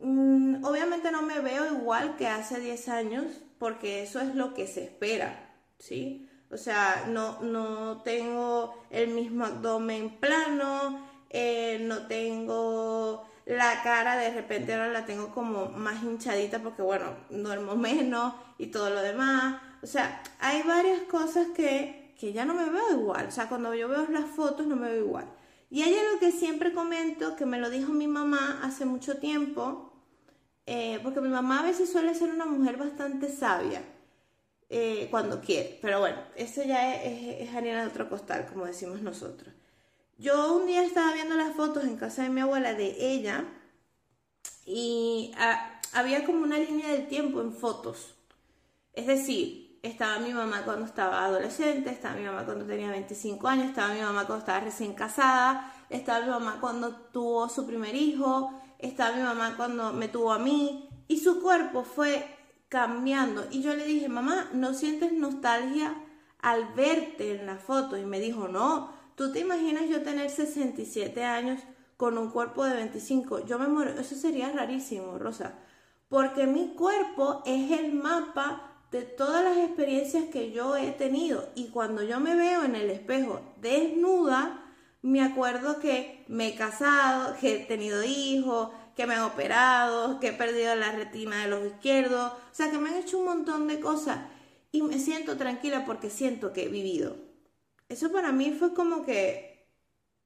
mm, 0.00 0.64
obviamente 0.64 1.12
no 1.12 1.22
me 1.22 1.38
veo 1.38 1.64
igual 1.76 2.16
que 2.16 2.26
hace 2.26 2.58
10 2.58 2.88
años, 2.88 3.26
porque 3.60 4.02
eso 4.02 4.18
es 4.18 4.34
lo 4.34 4.52
que 4.52 4.66
se 4.66 4.82
espera, 4.82 5.54
¿sí? 5.78 6.28
O 6.50 6.56
sea, 6.56 7.04
no, 7.06 7.40
no 7.40 8.02
tengo 8.02 8.84
el 8.90 9.10
mismo 9.10 9.44
abdomen 9.44 10.18
plano, 10.18 11.06
eh, 11.30 11.78
no 11.82 12.08
tengo 12.08 13.28
la 13.46 13.82
cara, 13.82 14.16
de 14.16 14.30
repente 14.30 14.74
ahora 14.74 14.88
la 14.88 15.06
tengo 15.06 15.32
como 15.32 15.68
más 15.70 16.02
hinchadita 16.02 16.58
porque, 16.58 16.82
bueno, 16.82 17.16
duermo 17.30 17.76
menos 17.76 18.34
y 18.58 18.66
todo 18.66 18.90
lo 18.90 19.00
demás. 19.00 19.62
O 19.82 19.86
sea, 19.86 20.22
hay 20.40 20.62
varias 20.62 21.00
cosas 21.02 21.46
que 21.56 22.06
que 22.18 22.32
ya 22.32 22.44
no 22.44 22.54
me 22.54 22.68
veo 22.68 22.92
igual. 22.92 23.26
O 23.26 23.30
sea, 23.30 23.48
cuando 23.48 23.74
yo 23.74 23.88
veo 23.88 24.06
las 24.08 24.26
fotos 24.30 24.66
no 24.66 24.76
me 24.76 24.90
veo 24.90 25.04
igual. 25.04 25.26
Y 25.70 25.82
hay 25.82 25.94
algo 25.94 26.18
que 26.20 26.32
siempre 26.32 26.72
comento, 26.72 27.36
que 27.36 27.46
me 27.46 27.58
lo 27.58 27.70
dijo 27.70 27.92
mi 27.92 28.06
mamá 28.06 28.60
hace 28.62 28.84
mucho 28.84 29.18
tiempo, 29.18 29.92
eh, 30.66 31.00
porque 31.02 31.20
mi 31.20 31.28
mamá 31.28 31.60
a 31.60 31.62
veces 31.64 31.90
suele 31.90 32.14
ser 32.14 32.30
una 32.30 32.46
mujer 32.46 32.76
bastante 32.76 33.28
sabia 33.28 33.82
eh, 34.68 35.08
cuando 35.10 35.40
quiere. 35.40 35.78
Pero 35.82 36.00
bueno, 36.00 36.18
eso 36.36 36.62
ya 36.62 37.02
es, 37.02 37.48
es, 37.48 37.54
harina 37.54 37.82
de 37.82 37.88
otro 37.88 38.08
costal, 38.08 38.46
como 38.46 38.64
decimos 38.64 39.02
nosotros. 39.02 39.52
Yo 40.18 40.56
un 40.56 40.66
día 40.66 40.82
estaba 40.82 41.12
viendo 41.12 41.34
las 41.36 41.54
fotos 41.54 41.84
en 41.84 41.98
casa 41.98 42.22
de 42.22 42.30
mi 42.30 42.40
abuela 42.40 42.72
de 42.72 42.96
ella 42.98 43.44
y 44.64 45.30
ah, 45.36 45.78
había 45.92 46.24
como 46.24 46.42
una 46.42 46.58
línea 46.58 46.88
del 46.88 47.06
tiempo 47.06 47.42
en 47.42 47.52
fotos. 47.52 48.14
Es 48.94 49.06
decir, 49.06 49.78
estaba 49.82 50.18
mi 50.18 50.32
mamá 50.32 50.64
cuando 50.64 50.86
estaba 50.86 51.22
adolescente, 51.22 51.90
estaba 51.90 52.16
mi 52.16 52.24
mamá 52.24 52.46
cuando 52.46 52.64
tenía 52.64 52.90
25 52.90 53.46
años, 53.46 53.66
estaba 53.66 53.92
mi 53.92 54.00
mamá 54.00 54.24
cuando 54.26 54.38
estaba 54.38 54.60
recién 54.60 54.94
casada, 54.94 55.70
estaba 55.90 56.24
mi 56.24 56.30
mamá 56.30 56.58
cuando 56.62 56.92
tuvo 56.96 57.50
su 57.50 57.66
primer 57.66 57.94
hijo, 57.94 58.58
estaba 58.78 59.14
mi 59.14 59.22
mamá 59.22 59.54
cuando 59.58 59.92
me 59.92 60.08
tuvo 60.08 60.32
a 60.32 60.38
mí 60.38 60.88
y 61.08 61.20
su 61.20 61.42
cuerpo 61.42 61.84
fue 61.84 62.26
cambiando. 62.70 63.46
Y 63.50 63.60
yo 63.60 63.74
le 63.74 63.84
dije, 63.84 64.08
mamá, 64.08 64.48
¿no 64.54 64.72
sientes 64.72 65.12
nostalgia 65.12 65.94
al 66.40 66.72
verte 66.72 67.38
en 67.38 67.44
la 67.44 67.58
foto? 67.58 67.98
Y 67.98 68.06
me 68.06 68.18
dijo, 68.18 68.48
no, 68.48 68.95
¿tú 69.16 69.32
te 69.32 69.40
imaginas 69.40 69.88
yo 69.88 70.02
tener 70.02 70.30
67 70.30 71.24
años 71.24 71.60
con 71.96 72.16
un 72.18 72.30
cuerpo 72.30 72.64
de 72.64 72.74
25? 72.74 73.44
Yo 73.46 73.58
me 73.58 73.66
muero, 73.66 73.98
eso 73.98 74.14
sería 74.14 74.52
rarísimo, 74.52 75.18
Rosa, 75.18 75.54
porque 76.08 76.46
mi 76.46 76.74
cuerpo 76.74 77.42
es 77.44 77.72
el 77.72 77.92
mapa 77.92 78.76
de 78.92 79.02
todas 79.02 79.42
las 79.42 79.58
experiencias 79.58 80.26
que 80.26 80.52
yo 80.52 80.76
he 80.76 80.92
tenido. 80.92 81.48
Y 81.54 81.68
cuando 81.68 82.02
yo 82.02 82.20
me 82.20 82.36
veo 82.36 82.62
en 82.62 82.76
el 82.76 82.90
espejo 82.90 83.40
desnuda, 83.60 84.62
me 85.02 85.22
acuerdo 85.22 85.80
que 85.80 86.24
me 86.28 86.48
he 86.48 86.54
casado, 86.54 87.36
que 87.40 87.54
he 87.54 87.58
tenido 87.64 88.04
hijos, 88.04 88.70
que 88.94 89.06
me 89.06 89.14
han 89.14 89.22
operado, 89.22 90.20
que 90.20 90.28
he 90.28 90.32
perdido 90.32 90.74
la 90.74 90.92
retina 90.92 91.42
de 91.42 91.48
los 91.48 91.66
izquierdos, 91.66 92.32
o 92.32 92.54
sea, 92.54 92.70
que 92.70 92.78
me 92.78 92.88
han 92.88 92.96
hecho 92.96 93.18
un 93.18 93.26
montón 93.26 93.68
de 93.68 93.80
cosas 93.80 94.18
y 94.72 94.82
me 94.82 94.98
siento 94.98 95.36
tranquila 95.36 95.84
porque 95.84 96.10
siento 96.10 96.52
que 96.52 96.64
he 96.64 96.68
vivido. 96.68 97.25
Eso 97.88 98.12
para 98.12 98.32
mí 98.32 98.52
fue 98.58 98.74
como 98.74 99.04
que, 99.04 99.68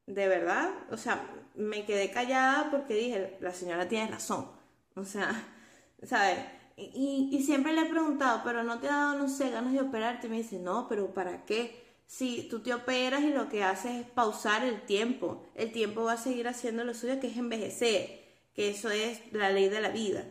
de 0.06 0.28
verdad, 0.28 0.70
o 0.90 0.96
sea, 0.96 1.22
me 1.54 1.84
quedé 1.84 2.10
callada 2.10 2.70
porque 2.70 2.94
dije, 2.94 3.36
la 3.40 3.52
señora 3.52 3.88
tiene 3.88 4.10
razón, 4.10 4.50
o 4.94 5.04
sea, 5.04 5.30
¿sabes? 6.02 6.38
Y, 6.76 7.28
y, 7.32 7.42
siempre 7.42 7.74
le 7.74 7.82
he 7.82 7.90
preguntado, 7.90 8.40
pero 8.42 8.62
no 8.62 8.80
te 8.80 8.88
ha 8.88 8.92
dado, 8.96 9.18
no 9.18 9.28
sé, 9.28 9.50
ganas 9.50 9.74
de 9.74 9.82
operarte. 9.82 10.28
Y 10.28 10.30
me 10.30 10.36
dice, 10.38 10.58
no, 10.58 10.88
pero 10.88 11.12
¿para 11.12 11.44
qué? 11.44 11.78
Si 12.06 12.48
tú 12.48 12.60
te 12.62 12.72
operas 12.72 13.22
y 13.22 13.30
lo 13.30 13.50
que 13.50 13.62
haces 13.62 14.00
es 14.00 14.06
pausar 14.06 14.64
el 14.64 14.86
tiempo, 14.86 15.46
el 15.54 15.72
tiempo 15.72 16.04
va 16.04 16.14
a 16.14 16.16
seguir 16.16 16.48
haciendo 16.48 16.82
lo 16.84 16.94
suyo, 16.94 17.20
que 17.20 17.26
es 17.26 17.36
envejecer 17.36 18.20
que 18.54 18.70
eso 18.70 18.90
es 18.90 19.20
la 19.32 19.50
ley 19.50 19.68
de 19.68 19.80
la 19.80 19.90
vida. 19.90 20.24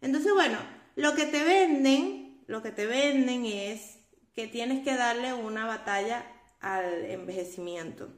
Entonces, 0.00 0.32
bueno, 0.32 0.58
lo 0.94 1.14
que 1.14 1.26
te 1.26 1.44
venden, 1.44 2.42
lo 2.46 2.62
que 2.62 2.70
te 2.70 2.86
venden 2.86 3.44
es 3.44 3.98
que 4.34 4.46
tienes 4.46 4.84
que 4.84 4.96
darle 4.96 5.34
una 5.34 5.66
batalla 5.66 6.24
al 6.60 7.04
envejecimiento, 7.06 8.08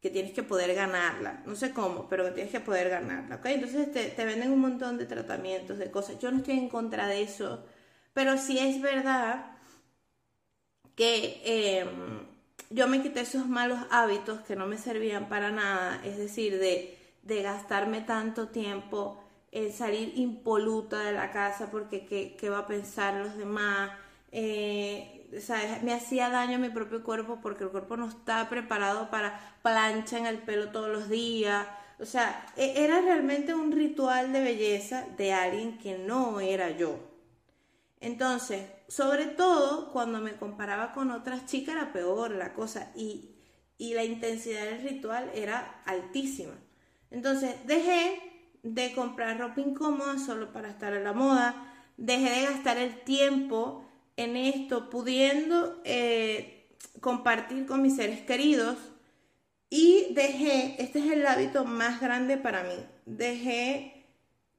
que 0.00 0.10
tienes 0.10 0.32
que 0.32 0.42
poder 0.42 0.74
ganarla, 0.74 1.42
no 1.46 1.56
sé 1.56 1.72
cómo, 1.72 2.08
pero 2.08 2.32
tienes 2.32 2.52
que 2.52 2.60
poder 2.60 2.88
ganarla, 2.88 3.36
¿ok? 3.36 3.46
Entonces 3.46 3.92
te, 3.92 4.06
te 4.06 4.24
venden 4.24 4.52
un 4.52 4.60
montón 4.60 4.98
de 4.98 5.06
tratamientos, 5.06 5.78
de 5.78 5.90
cosas, 5.90 6.18
yo 6.18 6.30
no 6.30 6.38
estoy 6.38 6.58
en 6.58 6.68
contra 6.68 7.06
de 7.06 7.22
eso, 7.22 7.64
pero 8.14 8.38
sí 8.38 8.58
es 8.58 8.80
verdad 8.80 9.52
que 10.94 11.40
em, 11.44 12.26
yo 12.70 12.88
me 12.88 13.02
quité 13.02 13.20
esos 13.20 13.46
malos 13.48 13.78
hábitos 13.90 14.40
que 14.40 14.56
no 14.56 14.66
me 14.66 14.78
servían 14.78 15.28
para 15.28 15.50
nada, 15.50 16.00
es 16.04 16.18
decir, 16.18 16.58
de 16.58 17.00
de 17.22 17.42
gastarme 17.42 18.00
tanto 18.00 18.48
tiempo 18.48 19.22
en 19.52 19.72
salir 19.72 20.12
impoluta 20.16 21.00
de 21.00 21.12
la 21.12 21.30
casa 21.30 21.70
porque 21.70 22.06
qué, 22.06 22.50
va 22.50 22.60
a 22.60 22.66
pensar 22.66 23.14
los 23.14 23.36
demás. 23.36 23.90
Eh, 24.32 25.19
me 25.82 25.92
hacía 25.92 26.28
daño 26.30 26.56
a 26.56 26.58
mi 26.58 26.70
propio 26.70 27.02
cuerpo 27.02 27.38
porque 27.42 27.64
el 27.64 27.70
cuerpo 27.70 27.96
no 27.96 28.08
está 28.08 28.48
preparado 28.48 29.10
para 29.10 29.56
plancha 29.62 30.18
en 30.18 30.26
el 30.26 30.38
pelo 30.38 30.70
todos 30.70 30.88
los 30.88 31.08
días. 31.08 31.66
O 31.98 32.06
sea, 32.06 32.46
e, 32.56 32.82
era 32.84 33.00
realmente 33.00 33.54
un 33.54 33.72
ritual 33.72 34.32
de 34.32 34.40
belleza 34.40 35.06
de 35.16 35.32
alguien 35.32 35.78
que 35.78 35.98
no 35.98 36.40
era 36.40 36.70
yo. 36.70 36.98
Entonces, 38.00 38.66
sobre 38.88 39.26
todo 39.26 39.92
cuando 39.92 40.20
me 40.20 40.36
comparaba 40.36 40.92
con 40.92 41.10
otras 41.10 41.46
chicas 41.46 41.76
era 41.76 41.92
peor 41.92 42.32
la 42.32 42.54
cosa 42.54 42.90
y, 42.96 43.36
y 43.78 43.94
la 43.94 44.04
intensidad 44.04 44.64
del 44.64 44.82
ritual 44.82 45.30
era 45.34 45.82
altísima. 45.84 46.54
Entonces 47.10 47.54
dejé 47.66 48.20
de 48.62 48.92
comprar 48.94 49.38
ropa 49.38 49.60
incómoda 49.60 50.18
solo 50.18 50.52
para 50.52 50.70
estar 50.70 50.92
a 50.94 51.00
la 51.00 51.12
moda, 51.12 51.74
dejé 51.96 52.30
de 52.30 52.42
gastar 52.46 52.78
el 52.78 53.00
tiempo 53.02 53.84
en 54.22 54.36
esto, 54.36 54.90
pudiendo 54.90 55.80
eh, 55.84 56.68
compartir 57.00 57.66
con 57.66 57.82
mis 57.82 57.96
seres 57.96 58.20
queridos. 58.20 58.76
Y 59.68 60.12
dejé, 60.14 60.76
este 60.82 60.98
es 60.98 61.12
el 61.12 61.26
hábito 61.26 61.64
más 61.64 62.00
grande 62.00 62.36
para 62.36 62.64
mí, 62.64 62.74
dejé 63.06 64.06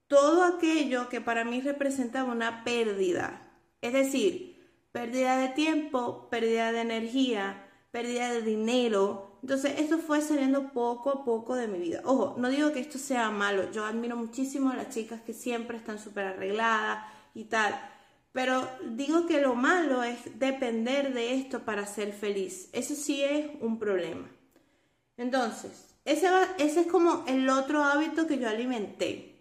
todo 0.08 0.44
aquello 0.44 1.10
que 1.10 1.20
para 1.20 1.44
mí 1.44 1.60
representaba 1.60 2.32
una 2.32 2.64
pérdida, 2.64 3.50
es 3.82 3.92
decir, 3.92 4.58
pérdida 4.94 5.38
de 5.38 5.50
tiempo, 5.50 6.30
pérdida 6.30 6.72
de 6.72 6.82
energía, 6.82 7.68
pérdida 7.92 8.32
de 8.32 8.42
dinero, 8.42 9.32
entonces, 9.42 9.80
esto 9.80 9.98
fue 9.98 10.22
saliendo 10.22 10.72
poco 10.72 11.10
a 11.10 11.26
poco 11.26 11.56
de 11.56 11.68
mi 11.68 11.80
vida. 11.80 12.02
Ojo, 12.06 12.36
no 12.38 12.50
digo 12.50 12.72
que 12.72 12.80
esto 12.80 13.00
sea 13.00 13.32
malo, 13.32 13.72
yo 13.72 13.86
admiro 13.86 14.16
muchísimo 14.16 14.70
a 14.70 14.76
las 14.76 14.90
chicas 14.90 15.22
que 15.22 15.34
siempre 15.34 15.78
están 15.78 15.98
súper 15.98 16.26
arregladas 16.26 17.06
y 17.34 17.46
tal, 17.46 17.80
pero 18.32 18.68
digo 18.86 19.26
que 19.26 19.42
lo 19.42 19.56
malo 19.56 20.04
es 20.04 20.40
depender 20.40 21.14
de 21.14 21.36
esto 21.36 21.66
para 21.66 21.86
ser 21.86 22.14
feliz. 22.14 22.70
Eso 22.72 22.96
sí 22.96 23.22
es 23.24 23.50
un 23.60 23.78
problema. 23.78 24.30
Entonces, 25.18 25.96
ese, 26.06 26.30
ese 26.58 26.82
es 26.82 26.88
como 26.88 27.26
el 27.28 27.50
otro 27.50 27.84
hábito 27.84 28.28
que 28.28 28.40
yo 28.40 28.48
alimenté. 28.48 29.40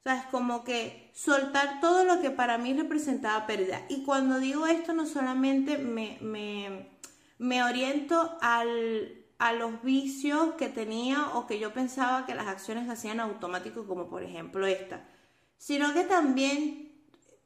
O 0.00 0.02
sea, 0.04 0.18
es 0.20 0.26
como 0.26 0.62
que 0.62 1.10
soltar 1.14 1.80
todo 1.80 2.04
lo 2.04 2.20
que 2.20 2.30
para 2.30 2.58
mí 2.58 2.72
representaba 2.72 3.46
pérdida. 3.46 3.82
Y 3.88 4.04
cuando 4.04 4.38
digo 4.38 4.66
esto, 4.66 4.92
no 4.92 5.04
solamente 5.06 5.76
me, 5.76 6.18
me, 6.20 6.88
me 7.38 7.62
oriento 7.64 8.38
al, 8.40 9.26
a 9.38 9.52
los 9.52 9.82
vicios 9.82 10.54
que 10.54 10.68
tenía 10.68 11.30
o 11.34 11.46
que 11.46 11.58
yo 11.58 11.72
pensaba 11.72 12.24
que 12.24 12.36
las 12.36 12.46
acciones 12.46 12.88
hacían 12.88 13.18
automático, 13.18 13.86
como 13.86 14.08
por 14.08 14.22
ejemplo 14.22 14.66
esta, 14.66 15.04
sino 15.56 15.92
que 15.92 16.04
también 16.04 16.87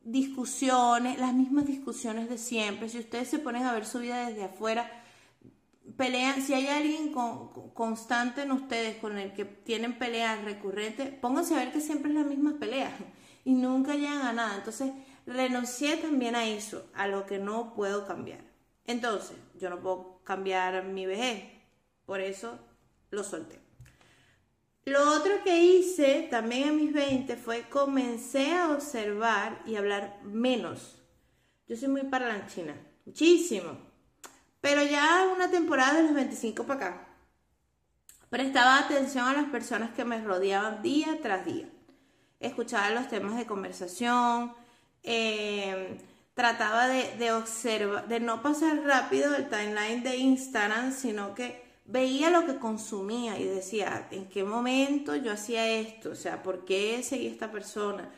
discusiones, 0.05 1.19
las 1.19 1.35
mismas 1.35 1.67
discusiones 1.67 2.29
de 2.29 2.39
siempre. 2.39 2.89
Si 2.89 2.99
ustedes 2.99 3.29
se 3.29 3.39
ponen 3.39 3.65
a 3.65 3.73
ver 3.73 3.87
su 3.87 4.01
vida 4.01 4.29
desde 4.29 4.45
afuera, 4.45 4.91
pelean, 5.97 6.43
si 6.43 6.55
hay 6.55 6.67
alguien 6.67 7.13
constante 7.75 8.43
en 8.43 8.53
ustedes 8.53 8.97
con 8.97 9.19
el 9.19 9.33
que 9.33 9.45
tienen 9.45 9.99
peleas 9.99 10.43
recurrentes, 10.45 11.11
pónganse 11.21 11.55
a 11.55 11.59
ver 11.59 11.73
que 11.73 11.81
siempre 11.81 12.11
es 12.11 12.17
las 12.17 12.27
mismas 12.27 12.55
peleas 12.55 12.93
y 13.45 13.53
nunca 13.53 13.95
llegan 13.95 14.23
a 14.23 14.33
nada. 14.33 14.57
Entonces, 14.57 14.93
renuncié 15.27 15.97
también 15.97 16.35
a 16.35 16.47
eso, 16.47 16.91
a 16.95 17.07
lo 17.07 17.27
que 17.27 17.39
no 17.39 17.75
puedo 17.75 18.07
cambiar. 18.07 18.41
Entonces, 18.87 19.37
yo 19.59 19.71
no 19.71 19.81
puedo 19.81 20.21
cambiar 20.25 20.85
mi 20.85 21.07
vejez, 21.07 21.45
por 22.05 22.21
eso 22.21 22.59
lo 23.11 23.23
solté. 23.23 23.62
Lo 24.85 25.13
otro 25.13 25.45
que 25.45 25.63
hice 25.63 26.27
también 26.29 26.69
en 26.69 26.77
mis 26.77 26.93
20 26.93 27.37
fue 27.37 27.69
comencé 27.69 28.53
a 28.53 28.73
observar 28.73 29.63
y 29.65 29.77
hablar 29.77 30.19
menos. 30.25 31.01
Yo 31.69 31.77
soy 31.77 31.89
muy 31.89 32.03
parlanchina, 32.03 32.75
muchísimo. 33.07 33.79
Pero 34.61 34.83
ya 34.83 35.29
una 35.35 35.51
temporada 35.51 35.95
de 35.95 36.03
los 36.05 36.15
25 36.15 36.65
para 36.65 36.87
acá. 36.87 37.09
Prestaba 38.29 38.79
atención 38.79 39.27
a 39.27 39.35
las 39.35 39.51
personas 39.51 39.93
que 39.95 40.05
me 40.05 40.21
rodeaban 40.21 40.83
día 40.83 41.19
tras 41.23 41.45
día. 41.45 41.69
Escuchaba 42.41 42.91
los 42.91 43.09
temas 43.09 43.37
de 43.37 43.47
conversación. 43.47 44.53
Eh, 45.05 45.99
trataba 46.35 46.89
de, 46.89 47.17
de 47.19 47.33
observar, 47.33 48.09
de 48.09 48.19
no 48.19 48.43
pasar 48.43 48.83
rápido 48.85 49.35
el 49.37 49.49
timeline 49.49 50.03
de 50.03 50.17
Instagram, 50.17 50.93
sino 50.93 51.35
que 51.35 51.72
veía 51.93 52.31
lo 52.31 52.47
que 52.47 52.59
consumía 52.59 53.39
y 53.39 53.45
decía, 53.45 54.09
¿en 54.11 54.27
qué 54.29 54.45
momento 54.45 55.15
yo 55.15 55.31
hacía 55.33 55.69
esto? 55.69 56.11
O 56.11 56.15
sea, 56.15 56.43
¿por 56.43 56.65
qué 56.65 57.03
seguí 57.03 57.27
esta 57.27 57.53
persona? 57.53 58.11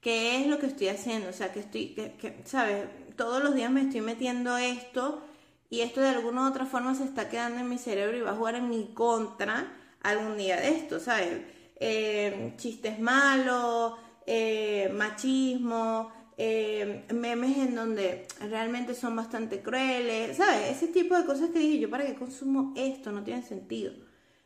¿Qué 0.00 0.40
es 0.40 0.48
lo 0.48 0.58
que 0.58 0.66
estoy 0.66 0.88
haciendo? 0.88 1.30
O 1.30 1.32
sea, 1.32 1.52
que 1.52 1.60
estoy, 1.60 1.88
que, 1.94 2.42
¿sabes? 2.44 2.86
Todos 3.16 3.42
los 3.42 3.54
días 3.54 3.70
me 3.70 3.82
estoy 3.82 4.00
metiendo 4.00 4.56
esto 4.56 5.22
y 5.68 5.82
esto 5.82 6.00
de 6.00 6.08
alguna 6.08 6.42
u 6.42 6.48
otra 6.48 6.66
forma 6.66 6.94
se 6.96 7.04
está 7.04 7.28
quedando 7.28 7.60
en 7.60 7.68
mi 7.68 7.78
cerebro 7.78 8.16
y 8.16 8.22
va 8.22 8.32
a 8.32 8.36
jugar 8.36 8.56
en 8.56 8.68
mi 8.68 8.92
contra 8.94 9.72
algún 10.02 10.36
día 10.36 10.56
de 10.56 10.70
esto, 10.70 10.98
¿sabes? 10.98 11.40
Eh, 11.76 12.54
chistes 12.56 12.98
malos, 12.98 13.94
eh, 14.26 14.92
machismo, 14.96 16.12
eh, 16.42 17.04
memes 17.12 17.58
en 17.58 17.74
donde 17.74 18.26
realmente 18.40 18.94
son 18.94 19.14
bastante 19.14 19.60
crueles, 19.60 20.38
¿sabes? 20.38 20.70
Ese 20.70 20.88
tipo 20.88 21.14
de 21.14 21.26
cosas 21.26 21.50
que 21.50 21.58
dije 21.58 21.80
yo, 21.80 21.90
¿para 21.90 22.06
qué 22.06 22.14
consumo 22.14 22.72
esto? 22.78 23.12
No 23.12 23.22
tiene 23.22 23.42
sentido. 23.42 23.92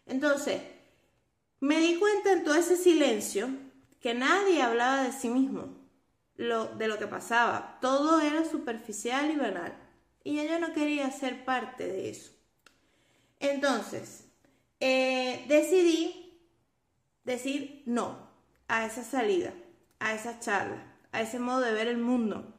Entonces, 0.04 0.60
me 1.60 1.78
di 1.78 1.94
cuenta 2.00 2.32
en 2.32 2.42
todo 2.42 2.56
ese 2.56 2.76
silencio 2.76 3.48
que 4.00 4.12
nadie 4.12 4.60
hablaba 4.60 5.04
de 5.04 5.12
sí 5.12 5.28
mismo, 5.28 5.68
de 6.36 6.88
lo 6.88 6.98
que 6.98 7.06
pasaba. 7.06 7.78
Todo 7.80 8.20
era 8.20 8.44
superficial 8.44 9.30
y 9.30 9.36
banal. 9.36 9.72
Y 10.24 10.34
yo 10.34 10.58
no 10.58 10.72
quería 10.72 11.08
ser 11.12 11.44
parte 11.44 11.86
de 11.86 12.10
eso. 12.10 12.32
Entonces, 13.38 14.24
eh, 14.80 15.44
decidí 15.46 16.40
decir 17.22 17.84
no 17.86 18.18
a 18.66 18.84
esa 18.84 19.04
salida, 19.04 19.52
a 20.00 20.12
esa 20.12 20.40
charla, 20.40 20.93
a 21.14 21.20
ese 21.20 21.38
modo 21.38 21.60
de 21.60 21.72
ver 21.72 21.86
el 21.86 21.98
mundo. 21.98 22.52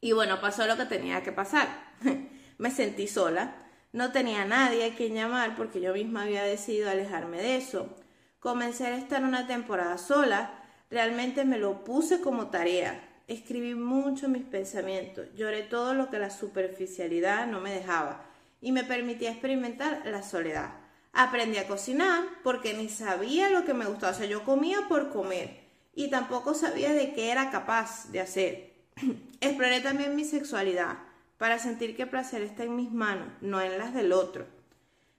Y 0.00 0.12
bueno, 0.12 0.40
pasó 0.40 0.66
lo 0.66 0.76
que 0.76 0.84
tenía 0.84 1.22
que 1.22 1.32
pasar. 1.32 1.68
Me 2.58 2.70
sentí 2.70 3.08
sola, 3.08 3.56
no 3.92 4.12
tenía 4.12 4.44
nadie 4.44 4.84
a 4.84 4.94
quien 4.94 5.14
llamar 5.14 5.56
porque 5.56 5.80
yo 5.80 5.94
misma 5.94 6.22
había 6.22 6.44
decidido 6.44 6.90
alejarme 6.90 7.38
de 7.38 7.56
eso. 7.56 7.96
Comencé 8.40 8.86
a 8.86 8.98
estar 8.98 9.24
una 9.24 9.46
temporada 9.46 9.96
sola, 9.96 10.62
realmente 10.90 11.44
me 11.44 11.58
lo 11.58 11.82
puse 11.82 12.20
como 12.20 12.48
tarea. 12.48 13.02
Escribí 13.26 13.74
mucho 13.74 14.28
mis 14.28 14.44
pensamientos, 14.44 15.26
lloré 15.34 15.62
todo 15.62 15.94
lo 15.94 16.10
que 16.10 16.18
la 16.18 16.30
superficialidad 16.30 17.46
no 17.46 17.60
me 17.60 17.72
dejaba 17.72 18.26
y 18.60 18.70
me 18.70 18.84
permitía 18.84 19.30
experimentar 19.30 20.02
la 20.04 20.22
soledad. 20.22 20.74
Aprendí 21.12 21.56
a 21.56 21.66
cocinar 21.66 22.22
porque 22.44 22.74
ni 22.74 22.90
sabía 22.90 23.48
lo 23.48 23.64
que 23.64 23.74
me 23.74 23.86
gustaba, 23.86 24.12
o 24.12 24.16
sea, 24.16 24.26
yo 24.26 24.44
comía 24.44 24.86
por 24.88 25.10
comer 25.10 25.65
y 25.96 26.10
tampoco 26.10 26.54
sabía 26.54 26.92
de 26.92 27.12
qué 27.14 27.32
era 27.32 27.50
capaz 27.50 28.12
de 28.12 28.20
hacer. 28.20 28.74
Exploré 29.40 29.80
también 29.80 30.14
mi 30.14 30.24
sexualidad 30.24 30.98
para 31.38 31.58
sentir 31.58 31.96
que 31.96 32.02
el 32.02 32.10
placer 32.10 32.42
está 32.42 32.62
en 32.64 32.76
mis 32.76 32.92
manos, 32.92 33.28
no 33.40 33.60
en 33.60 33.78
las 33.78 33.94
del 33.94 34.12
otro. 34.12 34.46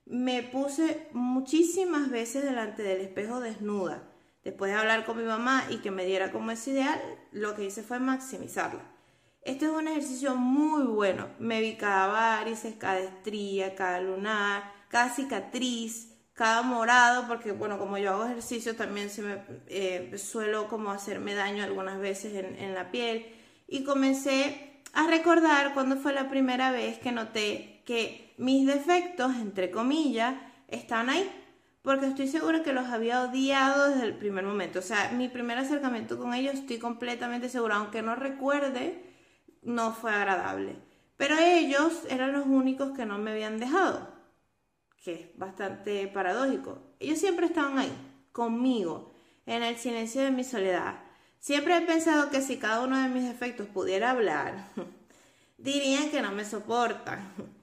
Me 0.05 0.43
puse 0.43 1.07
muchísimas 1.12 2.10
veces 2.10 2.43
delante 2.43 2.84
del 2.84 3.01
espejo 3.01 3.41
desnuda. 3.41 4.03
Después 4.43 4.72
de 4.72 4.77
hablar 4.77 5.03
con 5.05 5.17
mi 5.17 5.24
mamá 5.24 5.65
y 5.69 5.77
que 5.77 5.91
me 5.91 6.05
diera 6.05 6.31
como 6.31 6.51
ese 6.51 6.72
ideal, 6.72 7.01
lo 7.31 7.55
que 7.55 7.65
hice 7.65 7.81
fue 7.81 8.00
maximizarla. 8.00 8.84
Este 9.41 9.65
es 9.65 9.72
un 9.72 9.88
ejercicio 9.88 10.36
muy 10.36 10.84
bueno. 10.84 11.27
Me 11.39 11.60
vi 11.60 11.75
cada 11.75 12.07
varices, 12.07 12.75
cada 12.75 13.00
estría, 13.00 13.75
cada 13.75 14.00
lunar, 14.00 14.72
cada 14.89 15.10
cicatriz, 15.10 16.17
cada 16.38 16.62
morado, 16.62 17.27
porque 17.27 17.51
bueno, 17.51 17.79
como 17.79 17.98
yo 17.98 18.12
hago 18.12 18.25
ejercicio 18.25 18.75
también 18.75 19.10
se 19.10 19.24
me 19.24 19.41
eh, 19.67 20.15
suelo 20.17 20.67
como 20.67 20.91
hacerme 20.91 21.34
daño 21.34 21.63
algunas 21.63 22.00
veces 22.00 22.36
en, 22.36 22.56
en 22.60 22.75
la 22.75 22.91
piel. 22.91 23.25
Y 23.67 23.84
comencé 23.84 24.82
a 24.94 25.08
recordar 25.08 25.74
cuando 25.74 25.98
fue 25.98 26.13
la 26.13 26.29
primera 26.29 26.72
vez 26.72 27.00
que 27.00 27.12
noté 27.12 27.82
que 27.86 28.36
mis 28.38 28.67
defectos, 28.67 29.36
entre 29.36 29.72
comillas, 29.72 30.36
estaban 30.67 31.10
ahí. 31.10 31.27
Porque 31.82 32.06
estoy 32.06 32.27
segura 32.27 32.62
que 32.62 32.74
los 32.74 32.86
había 32.88 33.24
odiado 33.24 33.89
desde 33.89 34.06
el 34.06 34.13
primer 34.15 34.44
momento. 34.44 34.79
O 34.79 34.84
sea, 34.84 35.12
mi 35.13 35.29
primer 35.29 35.58
acercamiento 35.58 36.20
con 36.20 36.34
ellos 36.36 36.53
estoy 36.53 36.77
completamente 36.77 37.50
segura, 37.50 37.77
aunque 37.77 38.01
no 38.03 38.15
recuerde, 38.15 39.03
no 39.63 39.91
fue 39.91 40.13
agradable. 40.13 40.75
Pero 41.15 41.36
ellos 41.39 42.03
eran 42.10 42.34
los 42.34 42.46
únicos 42.46 42.91
que 42.91 43.06
no 43.06 43.17
me 43.17 43.32
habían 43.32 43.58
dejado, 43.58 44.17
que 45.08 45.14
es 45.14 45.38
bastante 45.38 46.06
paradójico. 46.10 46.80
Ellos 47.00 47.18
siempre 47.18 47.46
estaban 47.46 47.78
ahí, 47.80 47.94
conmigo, 48.34 49.14
en 49.46 49.64
el 49.64 49.78
silencio 49.78 50.22
de 50.22 50.32
mi 50.32 50.44
soledad. 50.44 51.00
Siempre 51.40 51.78
he 51.78 51.82
pensado 51.82 52.30
que 52.30 52.42
si 52.42 52.58
cada 52.58 52.84
uno 52.84 53.02
de 53.02 53.08
mis 53.08 53.24
defectos 53.24 53.70
pudiera 53.70 54.12
hablar, 54.12 54.68
dirían 55.58 56.10
que 56.10 56.22
no 56.22 56.34
me 56.34 56.44
soportan. 56.44 57.20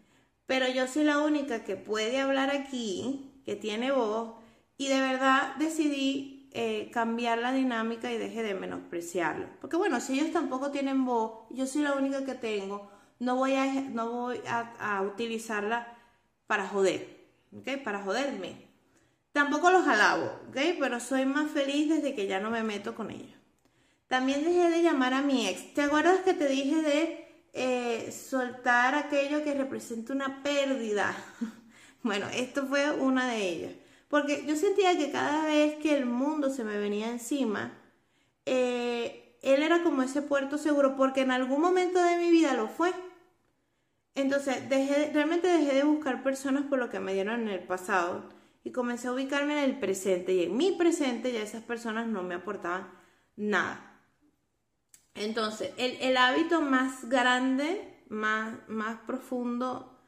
Pero 0.47 0.67
yo 0.69 0.87
soy 0.87 1.05
la 1.05 1.19
única 1.19 1.65
que 1.65 1.77
puede 1.77 2.19
hablar 2.19 2.49
aquí, 2.49 3.43
que 3.45 3.57
tiene 3.57 3.93
voz, 3.93 4.37
y 4.79 4.89
de 4.89 5.01
verdad 5.01 5.55
decidí 5.57 6.49
eh, 6.55 6.91
cambiar 6.95 7.37
la 7.41 7.53
dinámica 7.53 8.11
y 8.11 8.17
deje 8.17 8.43
de 8.43 8.55
menospreciarlo. 8.55 9.49
Porque 9.61 9.77
bueno, 9.77 10.01
si 10.01 10.19
ellos 10.19 10.33
tampoco 10.33 10.71
tienen 10.71 11.05
voz, 11.05 11.47
yo 11.51 11.67
soy 11.67 11.83
la 11.83 11.93
única 11.93 12.25
que 12.25 12.35
tengo, 12.35 12.89
no 13.19 13.37
voy 13.37 13.53
a, 13.53 13.67
no 13.67 14.11
voy 14.11 14.41
a, 14.49 15.03
utilizarla 15.03 15.95
para 16.47 16.67
joder, 16.67 17.24
¿ok? 17.59 17.83
Para 17.83 18.03
joderme. 18.03 18.69
Tampoco 19.33 19.71
los 19.71 19.87
alabo, 19.87 20.27
¿ok? 20.49 20.57
Pero 20.79 21.01
soy 21.01 21.27
más 21.27 21.51
feliz 21.51 21.89
desde 21.89 22.15
que 22.15 22.27
ya 22.27 22.41
no 22.41 22.51
me 22.51 22.63
meto 22.63 22.95
con 22.95 23.11
ellos. 23.11 23.37
También 24.07 24.45
dejé 24.45 24.71
de 24.71 24.83
llamar 24.83 25.15
a 25.15 25.23
mi 25.23 25.49
ex. 25.49 25.75
¿Te 25.75 25.83
acuerdas 25.83 26.21
que 26.21 26.35
te 26.35 26.49
dije 26.49 26.83
de 26.83 27.25
eh, 27.57 28.11
soltar 28.11 28.97
aquello 28.97 29.45
que 29.45 29.55
representa 29.55 30.13
una 30.13 30.43
pérdida. 30.43 31.15
bueno, 32.03 32.27
esto 32.35 32.67
fue 32.67 32.91
una 32.91 33.29
de 33.29 33.49
ellas. 33.49 33.73
Porque 34.09 34.45
yo 34.45 34.57
sentía 34.57 34.99
que 34.99 35.13
cada 35.13 35.47
vez 35.47 35.77
que 35.77 35.97
el 35.97 36.05
mundo 36.05 36.51
se 36.51 36.65
me 36.65 36.79
venía 36.79 37.09
encima, 37.11 37.73
eh, 38.45 39.39
él 39.41 39.63
era 39.63 39.85
como 39.85 40.03
ese 40.03 40.21
puerto 40.21 40.59
seguro, 40.59 40.97
porque 40.97 41.21
en 41.21 41.31
algún 41.31 41.61
momento 41.61 42.03
de 42.03 42.17
mi 42.17 42.31
vida 42.31 42.55
lo 42.55 42.67
fue. 42.67 42.93
Entonces, 44.15 44.69
dejé, 44.69 45.11
realmente 45.13 45.49
dejé 45.49 45.75
de 45.75 45.85
buscar 45.85 46.23
personas 46.23 46.65
por 46.65 46.79
lo 46.79 46.89
que 46.89 47.01
me 47.01 47.15
dieron 47.15 47.43
en 47.43 47.49
el 47.49 47.65
pasado 47.65 48.29
y 48.63 48.71
comencé 48.71 49.09
a 49.09 49.13
ubicarme 49.13 49.59
en 49.59 49.71
el 49.71 49.79
presente. 49.79 50.33
Y 50.33 50.45
en 50.45 50.57
mi 50.57 50.73
presente 50.73 51.33
ya 51.33 51.43
esas 51.43 51.63
personas 51.63 52.07
no 52.07 52.23
me 52.23 52.35
aportaban 52.35 52.89
nada. 53.37 54.01
Entonces, 55.15 55.73
el, 55.77 56.17
hábito 56.17 56.61
más 56.61 57.09
grande, 57.09 58.03
más, 58.09 58.57
más 58.69 58.99
profundo 59.01 60.01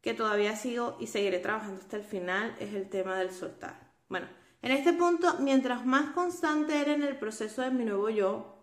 que 0.00 0.14
todavía 0.14 0.56
sigo 0.56 0.96
y 1.00 1.06
seguiré 1.06 1.38
trabajando 1.38 1.80
hasta 1.80 1.96
el 1.96 2.04
final 2.04 2.56
es 2.60 2.74
el 2.74 2.88
tema 2.88 3.16
del 3.16 3.30
soltar. 3.30 3.92
Bueno, 4.08 4.28
en 4.60 4.72
este 4.72 4.92
punto, 4.92 5.36
mientras 5.40 5.84
más 5.86 6.10
constante 6.10 6.80
era 6.80 6.92
en 6.92 7.02
el 7.02 7.16
proceso 7.16 7.62
de 7.62 7.70
mi 7.70 7.84
nuevo 7.84 8.08
yo, 8.10 8.58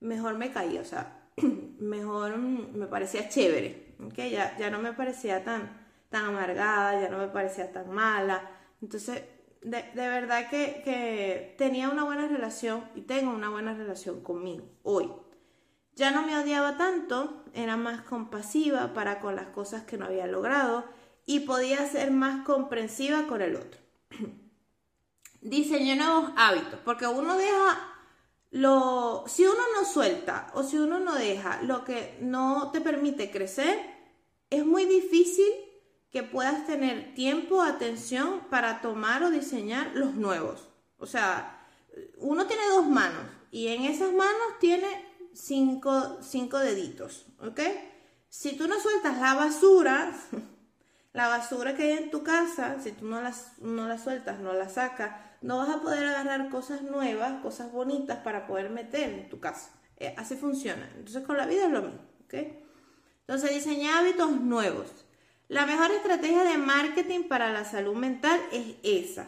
mejor 0.00 0.36
me 0.36 0.52
caía, 0.52 0.82
o 0.82 0.84
sea, 0.84 1.30
mejor 1.78 2.36
me 2.36 2.86
parecía 2.86 3.28
chévere, 3.28 3.91
¿okay? 4.06 4.30
ya, 4.30 4.56
ya 4.58 4.70
no 4.70 4.78
me 4.78 4.92
parecía 4.92 5.44
tan, 5.44 5.70
tan 6.08 6.26
amargada, 6.26 7.00
ya 7.00 7.08
no 7.08 7.18
me 7.18 7.28
parecía 7.28 7.72
tan 7.72 7.90
mala. 7.90 8.50
Entonces, 8.80 9.22
de, 9.62 9.82
de 9.82 10.08
verdad 10.08 10.48
que, 10.50 10.82
que, 10.84 11.54
tenía 11.58 11.88
una 11.88 12.04
buena 12.04 12.26
relación 12.26 12.84
y 12.94 13.02
tengo 13.02 13.32
una 13.32 13.50
buena 13.50 13.74
relación 13.74 14.22
conmigo 14.22 14.64
hoy. 14.82 15.10
Ya 15.94 16.10
no 16.10 16.22
me 16.22 16.36
odiaba 16.38 16.76
tanto, 16.76 17.44
era 17.52 17.76
más 17.76 18.02
compasiva 18.02 18.94
para 18.94 19.20
con 19.20 19.36
las 19.36 19.48
cosas 19.48 19.84
que 19.84 19.98
no 19.98 20.06
había 20.06 20.26
logrado 20.26 20.84
y 21.26 21.40
podía 21.40 21.86
ser 21.86 22.10
más 22.10 22.44
comprensiva 22.44 23.26
con 23.26 23.42
el 23.42 23.56
otro. 23.56 23.80
Diseñé 25.40 25.96
nuevos 25.96 26.30
hábitos, 26.36 26.80
porque 26.84 27.06
uno 27.06 27.36
deja 27.36 27.92
lo, 28.52 29.24
si 29.26 29.44
uno 29.46 29.62
no 29.74 29.84
suelta 29.86 30.50
o 30.54 30.62
si 30.62 30.76
uno 30.76 31.00
no 31.00 31.14
deja 31.14 31.62
lo 31.62 31.84
que 31.84 32.18
no 32.20 32.70
te 32.70 32.80
permite 32.80 33.30
crecer, 33.30 33.78
es 34.52 34.66
muy 34.66 34.84
difícil 34.84 35.46
que 36.10 36.22
puedas 36.22 36.66
tener 36.66 37.14
tiempo, 37.14 37.62
atención 37.62 38.40
para 38.50 38.82
tomar 38.82 39.22
o 39.22 39.30
diseñar 39.30 39.92
los 39.94 40.14
nuevos. 40.14 40.68
O 40.98 41.06
sea, 41.06 41.66
uno 42.18 42.46
tiene 42.46 42.62
dos 42.68 42.86
manos 42.86 43.24
y 43.50 43.68
en 43.68 43.84
esas 43.84 44.12
manos 44.12 44.58
tiene 44.60 44.86
cinco, 45.32 46.18
cinco 46.20 46.58
deditos, 46.58 47.26
¿ok? 47.40 47.60
Si 48.28 48.56
tú 48.56 48.68
no 48.68 48.78
sueltas 48.78 49.18
la 49.18 49.34
basura, 49.34 50.12
la 51.14 51.28
basura 51.28 51.74
que 51.74 51.84
hay 51.84 51.92
en 51.92 52.10
tu 52.10 52.22
casa, 52.22 52.76
si 52.82 52.92
tú 52.92 53.06
no 53.06 53.22
la, 53.22 53.34
no 53.60 53.88
la 53.88 53.96
sueltas, 53.96 54.38
no 54.38 54.52
la 54.52 54.68
sacas, 54.68 55.16
no 55.40 55.58
vas 55.58 55.70
a 55.70 55.80
poder 55.80 56.04
agarrar 56.04 56.50
cosas 56.50 56.82
nuevas, 56.82 57.40
cosas 57.42 57.72
bonitas 57.72 58.18
para 58.18 58.46
poder 58.46 58.68
meter 58.68 59.10
en 59.12 59.28
tu 59.30 59.40
casa. 59.40 59.70
Eh, 59.96 60.14
así 60.18 60.36
funciona. 60.36 60.90
Entonces 60.94 61.24
con 61.24 61.38
la 61.38 61.46
vida 61.46 61.64
es 61.64 61.70
lo 61.70 61.82
mismo, 61.82 62.00
¿ok? 62.24 62.34
Entonces 63.32 63.64
diseñar 63.64 64.00
hábitos 64.00 64.30
nuevos. 64.42 64.88
La 65.48 65.64
mejor 65.64 65.90
estrategia 65.90 66.44
de 66.44 66.58
marketing 66.58 67.22
para 67.22 67.50
la 67.50 67.64
salud 67.64 67.94
mental 67.94 68.38
es 68.52 68.74
esa 68.82 69.26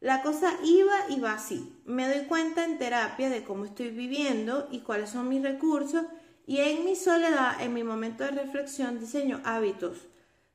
la 0.00 0.20
cosa 0.22 0.52
iba 0.62 0.94
y 1.08 1.20
va 1.20 1.32
así. 1.32 1.74
Me 1.86 2.06
doy 2.06 2.26
cuenta 2.26 2.66
en 2.66 2.76
terapia 2.76 3.30
de 3.30 3.44
cómo 3.44 3.64
estoy 3.64 3.88
viviendo 3.88 4.68
y 4.70 4.80
cuáles 4.80 5.08
son 5.08 5.30
mis 5.30 5.42
recursos 5.42 6.04
y 6.46 6.58
en 6.58 6.84
mi 6.84 6.96
soledad, 6.96 7.58
en 7.62 7.72
mi 7.72 7.82
momento 7.82 8.24
de 8.24 8.30
reflexión, 8.32 9.00
diseño 9.00 9.40
hábitos. 9.42 10.06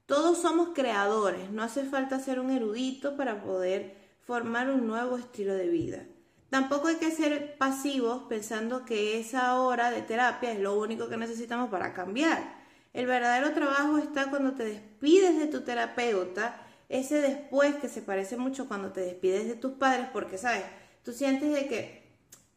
Todos 0.05 0.37
somos 0.37 0.69
creadores, 0.75 1.49
no 1.49 1.63
hace 1.63 1.85
falta 1.85 2.19
ser 2.19 2.39
un 2.39 2.51
erudito 2.51 3.17
para 3.17 3.41
poder 3.41 3.95
formar 4.27 4.69
un 4.69 4.85
nuevo 4.85 5.17
estilo 5.17 5.55
de 5.55 5.69
vida. 5.69 6.05
Tampoco 6.51 6.87
hay 6.87 6.97
que 6.97 7.09
ser 7.09 7.57
pasivos 7.57 8.23
pensando 8.29 8.85
que 8.85 9.19
esa 9.19 9.59
hora 9.59 9.89
de 9.89 10.03
terapia 10.03 10.51
es 10.51 10.59
lo 10.59 10.79
único 10.79 11.09
que 11.09 11.17
necesitamos 11.17 11.71
para 11.71 11.93
cambiar. 11.93 12.61
El 12.93 13.06
verdadero 13.06 13.54
trabajo 13.54 13.97
está 13.97 14.30
cuando 14.30 14.54
te 14.54 14.65
despides 14.65 15.38
de 15.38 15.47
tu 15.47 15.62
terapeuta 15.62 16.62
ese 16.89 17.21
después 17.21 17.75
que 17.75 17.88
se 17.88 18.01
parece 18.01 18.36
mucho 18.36 18.67
cuando 18.67 18.91
te 18.91 18.99
despides 18.99 19.47
de 19.47 19.56
tus 19.56 19.73
padres, 19.73 20.08
porque, 20.12 20.38
¿sabes? 20.38 20.63
Tú 21.04 21.13
sientes 21.13 21.54
de 21.54 21.67
que 21.67 22.01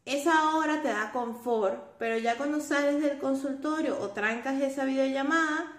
esa 0.04 0.56
hora 0.56 0.82
te 0.82 0.88
da 0.88 1.12
confort, 1.12 1.96
pero 1.98 2.18
ya 2.18 2.36
cuando 2.36 2.60
sales 2.60 3.00
del 3.00 3.18
consultorio 3.18 3.98
o 4.00 4.10
trancas 4.10 4.60
esa 4.60 4.84
videollamada, 4.84 5.72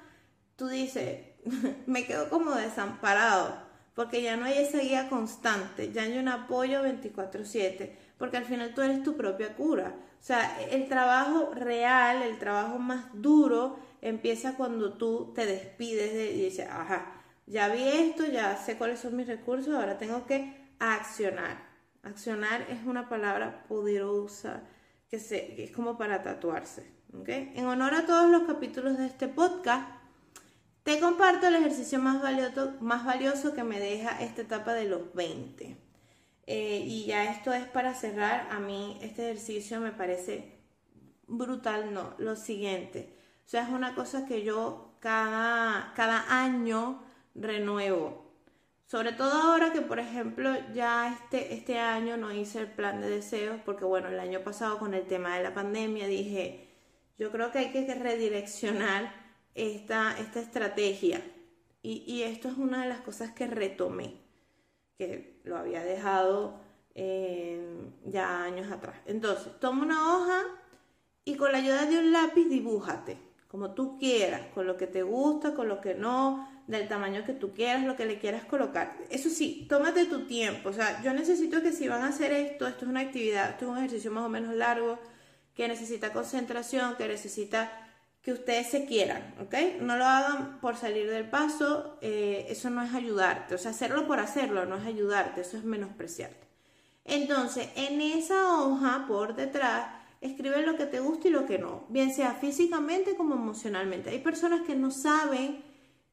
tú 0.55 0.67
dices, 0.67 1.19
me 1.85 2.05
quedo 2.05 2.29
como 2.29 2.51
desamparado, 2.51 3.57
porque 3.93 4.21
ya 4.21 4.37
no 4.37 4.45
hay 4.45 4.59
esa 4.59 4.79
guía 4.79 5.09
constante, 5.09 5.91
ya 5.91 6.03
hay 6.03 6.17
un 6.17 6.29
apoyo 6.29 6.81
24/7, 6.81 7.91
porque 8.17 8.37
al 8.37 8.45
final 8.45 8.73
tú 8.73 8.81
eres 8.81 9.03
tu 9.03 9.17
propia 9.17 9.53
cura. 9.55 9.95
O 10.19 10.23
sea, 10.23 10.59
el 10.71 10.87
trabajo 10.87 11.51
real, 11.53 12.23
el 12.23 12.39
trabajo 12.39 12.79
más 12.79 13.05
duro, 13.13 13.77
empieza 14.09 14.55
cuando 14.55 14.93
tú 14.93 15.33
te 15.33 15.45
despides 15.45 16.13
de, 16.13 16.31
y 16.33 16.41
dices, 16.45 16.67
ajá, 16.69 17.23
ya 17.47 17.69
vi 17.69 17.83
esto, 17.83 18.25
ya 18.25 18.55
sé 18.57 18.77
cuáles 18.77 18.99
son 18.99 19.15
mis 19.15 19.27
recursos, 19.27 19.73
ahora 19.73 19.97
tengo 19.97 20.25
que 20.25 20.55
accionar. 20.79 21.57
Accionar 22.03 22.67
es 22.69 22.85
una 22.85 23.09
palabra 23.09 23.65
poderosa 23.67 24.63
que, 25.09 25.19
se, 25.19 25.63
es 25.63 25.71
como 25.71 25.97
para 25.97 26.21
tatuarse. 26.23 26.93
En 27.25 27.65
honor 27.65 27.93
a 27.95 28.05
todos 28.05 28.29
los 28.29 28.43
capítulos 28.43 28.97
de 28.97 29.05
este 29.07 29.27
podcast, 29.27 29.89
te 30.83 30.99
comparto 30.99 31.47
el 31.47 31.55
ejercicio 31.55 31.97
más 31.97 32.21
valioso, 32.21 32.73
más 32.81 33.05
valioso 33.05 33.55
que 33.55 33.63
me 33.63 33.79
deja 33.79 34.21
esta 34.21 34.41
etapa 34.41 34.73
de 34.73 34.85
los 34.85 35.13
20. 35.13 35.77
Eh, 36.47 36.83
y 36.85 37.05
ya 37.05 37.31
esto 37.31 37.53
es 37.53 37.65
para 37.65 37.95
cerrar. 37.95 38.47
A 38.51 38.59
mí 38.59 38.99
este 39.01 39.23
ejercicio 39.23 39.79
me 39.79 39.91
parece 39.91 40.59
brutal, 41.25 41.93
no. 41.93 42.13
Lo 42.19 42.35
siguiente. 42.35 43.15
O 43.45 43.47
sea, 43.47 43.63
es 43.63 43.69
una 43.69 43.95
cosa 43.95 44.25
que 44.25 44.43
yo 44.43 44.95
cada, 44.99 45.93
cada 45.95 46.41
año 46.41 47.03
renuevo. 47.35 48.25
Sobre 48.85 49.11
todo 49.13 49.33
ahora 49.33 49.71
que, 49.73 49.81
por 49.81 49.99
ejemplo, 49.99 50.51
ya 50.73 51.13
este, 51.13 51.53
este 51.53 51.79
año 51.79 52.17
no 52.17 52.31
hice 52.31 52.59
el 52.59 52.71
plan 52.71 53.01
de 53.01 53.09
deseos, 53.09 53.59
porque 53.65 53.85
bueno, 53.85 54.09
el 54.09 54.19
año 54.19 54.41
pasado 54.43 54.77
con 54.79 54.93
el 54.93 55.07
tema 55.07 55.37
de 55.37 55.43
la 55.43 55.53
pandemia 55.53 56.07
dije, 56.07 56.67
yo 57.17 57.31
creo 57.31 57.51
que 57.51 57.59
hay 57.59 57.71
que 57.71 57.93
redireccionar 57.93 59.11
esta, 59.55 60.17
esta 60.19 60.39
estrategia. 60.39 61.21
Y, 61.81 62.03
y 62.07 62.23
esto 62.23 62.47
es 62.47 62.57
una 62.57 62.83
de 62.83 62.89
las 62.89 63.01
cosas 63.01 63.31
que 63.31 63.47
retomé, 63.47 64.21
que 64.97 65.39
lo 65.43 65.57
había 65.57 65.83
dejado 65.83 66.59
eh, 66.95 67.61
ya 68.05 68.43
años 68.43 68.71
atrás. 68.71 68.95
Entonces, 69.05 69.59
toma 69.59 69.83
una 69.83 70.15
hoja 70.15 70.43
y 71.25 71.35
con 71.35 71.51
la 71.51 71.57
ayuda 71.57 71.85
de 71.85 71.99
un 71.99 72.11
lápiz 72.11 72.45
dibújate, 72.45 73.17
como 73.55 73.71
tú 73.71 73.97
quieras, 73.97 74.41
con 74.53 74.67
lo 74.67 74.75
que 74.75 74.85
te 74.85 75.01
gusta, 75.01 75.53
con 75.53 75.69
lo 75.69 75.79
que 75.79 75.93
no, 75.93 76.45
del 76.67 76.89
tamaño 76.89 77.23
que 77.23 77.31
tú 77.31 77.53
quieras, 77.53 77.85
lo 77.85 77.95
que 77.95 78.05
le 78.05 78.19
quieras 78.19 78.43
colocar. 78.43 78.97
Eso 79.09 79.29
sí, 79.29 79.65
tómate 79.69 80.03
tu 80.07 80.27
tiempo. 80.27 80.67
O 80.67 80.73
sea, 80.73 81.01
yo 81.01 81.13
necesito 81.13 81.61
que 81.61 81.71
si 81.71 81.87
van 81.87 82.01
a 82.01 82.09
hacer 82.09 82.33
esto, 82.33 82.67
esto 82.67 82.83
es 82.83 82.91
una 82.91 82.99
actividad, 82.99 83.51
esto 83.51 83.63
es 83.63 83.71
un 83.71 83.77
ejercicio 83.77 84.11
más 84.11 84.25
o 84.25 84.29
menos 84.29 84.53
largo, 84.55 84.99
que 85.55 85.69
necesita 85.69 86.11
concentración, 86.11 86.97
que 86.97 87.07
necesita 87.07 87.71
que 88.21 88.33
ustedes 88.33 88.67
se 88.67 88.85
quieran, 88.85 89.33
¿ok? 89.39 89.79
No 89.79 89.95
lo 89.95 90.03
hagan 90.03 90.59
por 90.59 90.75
salir 90.75 91.09
del 91.09 91.29
paso, 91.29 91.97
eh, 92.01 92.47
eso 92.49 92.69
no 92.69 92.83
es 92.83 92.93
ayudarte. 92.93 93.55
O 93.55 93.57
sea, 93.57 93.71
hacerlo 93.71 94.05
por 94.05 94.19
hacerlo 94.19 94.65
no 94.65 94.75
es 94.75 94.85
ayudarte, 94.85 95.39
eso 95.39 95.55
es 95.55 95.63
menospreciarte. 95.63 96.45
Entonces, 97.05 97.69
en 97.77 98.01
esa 98.01 98.59
hoja 98.59 99.05
por 99.07 99.33
detrás, 99.37 100.03
escribe 100.25 100.65
lo 100.65 100.77
que 100.77 100.85
te 100.85 100.99
gusta 100.99 101.27
y 101.27 101.31
lo 101.31 101.45
que 101.45 101.57
no, 101.57 101.85
bien 101.89 102.13
sea 102.13 102.33
físicamente 102.33 103.15
como 103.15 103.35
emocionalmente. 103.35 104.09
Hay 104.09 104.19
personas 104.19 104.61
que 104.65 104.75
no 104.75 104.91
saben 104.91 105.63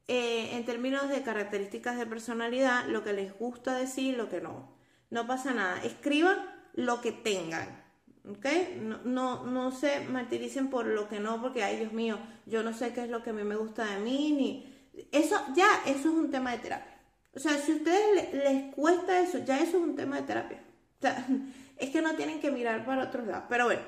eh, 0.09 0.51
en 0.53 0.65
términos 0.65 1.09
de 1.09 1.23
características 1.23 1.99
de 1.99 2.07
personalidad, 2.07 2.87
lo 2.87 3.05
que 3.05 3.13
les 3.13 3.37
gusta 3.39 3.75
decir, 3.75 4.17
lo 4.17 4.29
que 4.29 4.41
no. 4.41 4.69
No 5.11 5.27
pasa 5.27 5.53
nada. 5.53 5.83
Escriban 5.85 6.39
lo 6.75 7.01
que 7.01 7.13
tengan. 7.13 7.83
¿Ok? 8.29 8.47
No, 8.81 9.01
no, 9.05 9.45
no 9.47 9.73
se 9.73 10.01
martiricen 10.01 10.71
por 10.71 10.87
lo 10.87 11.09
que 11.09 11.19
no, 11.19 11.41
porque, 11.41 11.65
ay 11.65 11.77
Dios 11.77 11.93
mío, 11.93 12.19
yo 12.47 12.63
no 12.63 12.73
sé 12.73 12.93
qué 12.93 13.05
es 13.05 13.11
lo 13.11 13.23
que 13.23 13.31
a 13.31 13.33
mí 13.33 13.43
me 13.43 13.57
gusta 13.57 13.85
de 13.85 14.01
mí, 14.01 14.33
ni... 14.33 14.73
Eso, 15.11 15.41
ya, 15.55 15.83
eso 15.87 16.11
es 16.11 16.15
un 16.15 16.31
tema 16.31 16.53
de 16.53 16.59
terapia. 16.59 16.93
O 17.35 17.41
sea, 17.41 17.57
si 17.59 17.73
a 17.73 17.77
ustedes 17.77 18.35
les, 18.35 18.75
cuesta 18.75 19.19
eso, 19.21 19.39
ya 19.39 19.57
eso 19.57 19.79
es 19.79 19.83
un 19.83 19.97
tema 19.97 20.17
de 20.17 20.23
terapia. 20.23 20.63
O 20.99 21.03
sea, 21.03 21.27
es 21.79 21.91
que 21.91 22.03
no 22.03 22.15
tienen 22.15 22.41
que 22.41 22.51
mirar 22.51 22.85
para 22.85 23.05
otros 23.05 23.27
lados. 23.27 23.45
Pero 23.49 23.65
bueno, 23.65 23.83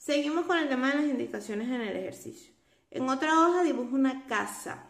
seguimos 0.00 0.46
con 0.46 0.58
el 0.58 0.68
tema 0.68 0.88
de 0.88 0.94
las 0.96 1.04
indicaciones 1.04 1.68
en 1.68 1.82
el 1.82 1.96
ejercicio. 1.96 2.52
En 2.90 3.08
otra 3.08 3.38
hoja 3.38 3.62
dibujo 3.62 3.94
una 3.94 4.26
casa 4.26 4.86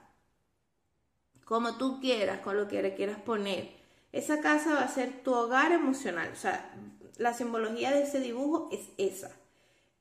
como 1.45 1.77
tú 1.77 2.01
quieras, 2.01 2.39
con 2.41 2.57
lo 2.57 2.69
que 2.69 2.95
quieras 2.95 3.19
poner. 3.19 3.73
Esa 4.13 4.41
casa 4.41 4.75
va 4.75 4.83
a 4.83 4.89
ser 4.89 5.25
tu 5.25 5.35
hogar 5.35 5.73
emocional. 5.73 6.31
O 6.33 6.37
sea, 6.37 6.71
la 7.19 7.35
simbología 7.35 7.91
de 7.91 8.05
ese 8.05 8.21
dibujo 8.21 8.69
es 8.71 8.89
esa. 8.99 9.33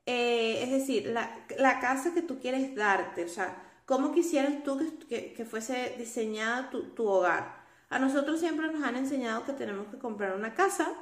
Eh, 0.06 0.62
es 0.62 0.70
decir, 0.70 1.06
la, 1.06 1.80
casa 1.80 2.14
que 2.14 2.22
tú 2.22 2.38
quieres 2.38 2.76
darte. 2.76 3.24
O 3.24 3.28
sea, 3.28 3.60
¿cómo 3.84 4.12
quisieras 4.12 4.62
tú 4.62 4.78
que, 5.08 5.44
fuese 5.44 5.96
diseñada 5.98 6.70
tu, 6.70 6.90
tu 6.90 7.08
hogar? 7.08 7.64
A 7.88 7.98
nosotros 7.98 8.38
siempre 8.38 8.70
nos 8.70 8.84
han 8.84 8.94
enseñado 8.94 9.44
que 9.44 9.52
tenemos 9.52 9.88
que 9.88 9.98
comprar 9.98 10.36
una 10.36 10.54
casa 10.54 10.92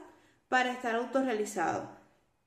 para 0.49 0.73
estar 0.73 0.95
autorrealizado. 0.95 1.98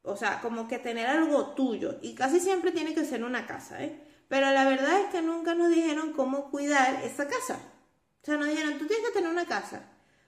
O 0.04 0.16
sea, 0.16 0.42
como 0.42 0.68
que 0.68 0.80
tener 0.80 1.08
algo 1.08 1.54
tuyo. 1.54 1.98
Y 2.02 2.16
casi 2.16 2.40
siempre 2.40 2.72
tiene 2.72 2.94
que 2.94 3.06
ser 3.06 3.24
una 3.24 3.46
casa, 3.46 3.84
¿eh? 3.84 4.02
Pero 4.28 4.50
la 4.52 4.64
verdad 4.66 5.02
es 5.02 5.08
que 5.08 5.22
nunca 5.22 5.54
nos 5.56 5.70
dijeron 5.70 6.14
cómo 6.14 6.50
cuidar 6.50 7.04
esa 7.04 7.28
casa. 7.28 7.60
O 8.22 8.26
sea, 8.26 8.38
nos 8.38 8.48
dijeron, 8.48 8.78
tú 8.78 8.88
tienes 8.88 9.06
que 9.08 9.14
tener 9.14 9.30
una 9.30 9.46
casa, 9.46 9.84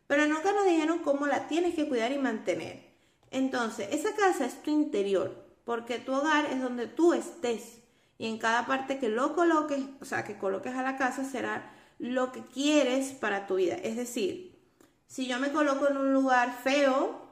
pero 0.08 0.28
nunca 0.28 0.52
nos 0.52 0.66
dijeron 0.66 1.00
cómo 1.00 1.26
la 1.26 1.48
tienes 1.48 1.74
que 1.74 1.88
cuidar 1.88 2.12
y 2.12 2.18
mantener. 2.18 2.92
Entonces, 3.32 3.88
esa 3.92 4.14
casa 4.16 4.46
es 4.46 4.62
tu 4.62 4.72
interior, 4.72 5.48
porque 5.64 6.00
tu 6.00 6.14
hogar 6.14 6.48
es 6.48 6.62
donde 6.62 6.88
tú 6.88 7.14
estés. 7.14 7.80
Y 8.18 8.28
en 8.28 8.38
cada 8.38 8.66
parte 8.66 9.00
que 9.00 9.10
lo 9.10 9.36
coloques, 9.36 9.80
o 10.02 10.06
sea, 10.06 10.24
que 10.24 10.38
coloques 10.38 10.76
a 10.76 10.84
la 10.84 10.98
casa, 10.98 11.24
será 11.24 11.72
lo 11.98 12.32
que 12.32 12.42
quieres 12.42 13.14
para 13.14 13.48
tu 13.48 13.56
vida. 13.56 13.76
Es 13.76 13.96
decir, 13.96 14.60
si 15.08 15.28
yo 15.28 15.40
me 15.40 15.52
coloco 15.52 15.88
en 15.88 15.98
un 15.98 16.14
lugar 16.14 16.60
feo, 16.64 17.23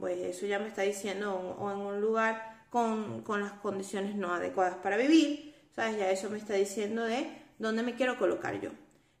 pues 0.00 0.18
eso 0.18 0.46
ya 0.46 0.58
me 0.58 0.68
está 0.68 0.82
diciendo, 0.82 1.34
o 1.58 1.70
en 1.70 1.78
un 1.78 2.00
lugar 2.00 2.66
con, 2.70 3.22
con 3.22 3.40
las 3.40 3.52
condiciones 3.52 4.14
no 4.14 4.32
adecuadas 4.32 4.76
para 4.76 4.96
vivir, 4.96 5.54
¿sabes? 5.74 5.98
Ya 5.98 6.10
eso 6.10 6.30
me 6.30 6.38
está 6.38 6.54
diciendo 6.54 7.04
de 7.04 7.26
dónde 7.58 7.82
me 7.82 7.94
quiero 7.94 8.18
colocar 8.18 8.60
yo. 8.60 8.70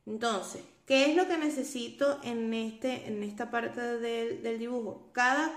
Entonces, 0.06 0.62
¿qué 0.86 1.10
es 1.10 1.16
lo 1.16 1.28
que 1.28 1.38
necesito 1.38 2.18
en, 2.22 2.52
este, 2.54 3.08
en 3.08 3.22
esta 3.22 3.50
parte 3.50 3.80
del, 3.98 4.58
dibujo? 4.58 5.10
Cada 5.12 5.50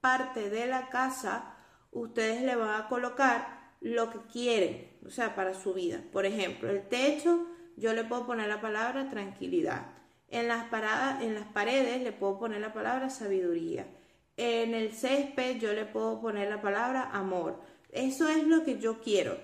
parte 0.00 0.50
de 0.50 0.66
la 0.66 0.88
casa 0.88 1.54
ustedes 1.90 2.42
le 2.42 2.56
van 2.56 2.80
a 2.80 2.88
colocar 2.88 3.72
lo 3.80 4.10
que 4.10 4.20
quieren, 4.32 4.90
o 5.06 5.10
sea, 5.10 5.34
para 5.34 5.54
su 5.54 5.74
vida. 5.74 6.00
Por 6.12 6.24
ejemplo, 6.24 6.70
el 6.70 6.88
techo, 6.88 7.46
yo 7.76 7.92
le 7.92 8.04
puedo 8.04 8.26
poner 8.26 8.48
la 8.48 8.60
palabra 8.60 9.10
tranquilidad. 9.10 9.86
En 10.28 10.48
las, 10.48 10.64
paradas, 10.66 11.22
en 11.22 11.34
las 11.34 11.46
paredes 11.46 12.00
le 12.02 12.12
puedo 12.12 12.38
poner 12.38 12.60
la 12.60 12.72
palabra 12.72 13.10
sabiduría. 13.10 13.86
En 14.36 14.74
el 14.74 14.92
césped 14.92 15.58
yo 15.58 15.72
le 15.72 15.84
puedo 15.84 16.20
poner 16.20 16.48
la 16.48 16.62
palabra 16.62 17.10
amor. 17.12 17.60
Eso 17.90 18.28
es 18.28 18.46
lo 18.46 18.64
que 18.64 18.78
yo 18.78 19.00
quiero 19.00 19.38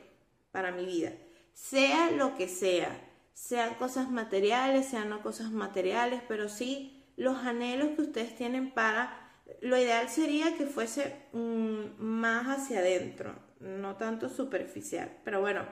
para 0.53 0.73
mi 0.73 0.87
vida. 0.87 1.13
Sea 1.53 2.11
lo 2.11 2.37
que 2.37 2.49
sea 2.49 3.09
sean 3.39 3.75
cosas 3.75 4.11
materiales, 4.11 4.87
sean 4.87 5.11
no 5.11 5.23
cosas 5.23 5.53
materiales, 5.53 6.23
pero 6.27 6.49
sí 6.49 7.05
los 7.17 7.37
anhelos 7.39 7.91
que 7.95 8.03
ustedes 8.03 8.35
tienen 8.35 8.73
para, 8.73 9.31
lo 9.61 9.79
ideal 9.79 10.09
sería 10.09 10.57
que 10.57 10.67
fuese 10.67 11.15
mm, 11.33 12.03
más 12.03 12.47
hacia 12.49 12.81
adentro, 12.81 13.39
no 13.61 13.95
tanto 13.95 14.29
superficial, 14.29 15.19
pero 15.25 15.41
bueno, 15.41 15.65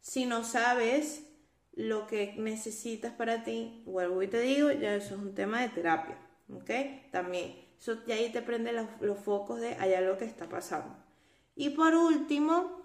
si 0.00 0.26
no 0.26 0.44
sabes 0.44 1.24
lo 1.72 2.06
que 2.06 2.34
necesitas 2.38 3.12
para 3.12 3.42
ti, 3.42 3.82
vuelvo 3.84 4.22
y 4.22 4.28
te 4.28 4.40
digo, 4.40 4.70
ya 4.70 4.94
eso 4.94 5.16
es 5.16 5.20
un 5.20 5.34
tema 5.34 5.60
de 5.60 5.70
terapia, 5.70 6.16
¿ok? 6.54 6.70
También, 7.10 7.56
eso 7.78 7.96
ya 8.06 8.16
ahí 8.16 8.30
te 8.32 8.42
prende 8.42 8.72
los, 8.72 9.18
focos 9.18 9.60
de 9.60 9.74
allá 9.74 10.00
lo 10.00 10.18
que 10.18 10.24
está 10.24 10.48
pasando. 10.48 10.96
Y 11.54 11.70
por 11.70 11.94
último, 11.94 12.82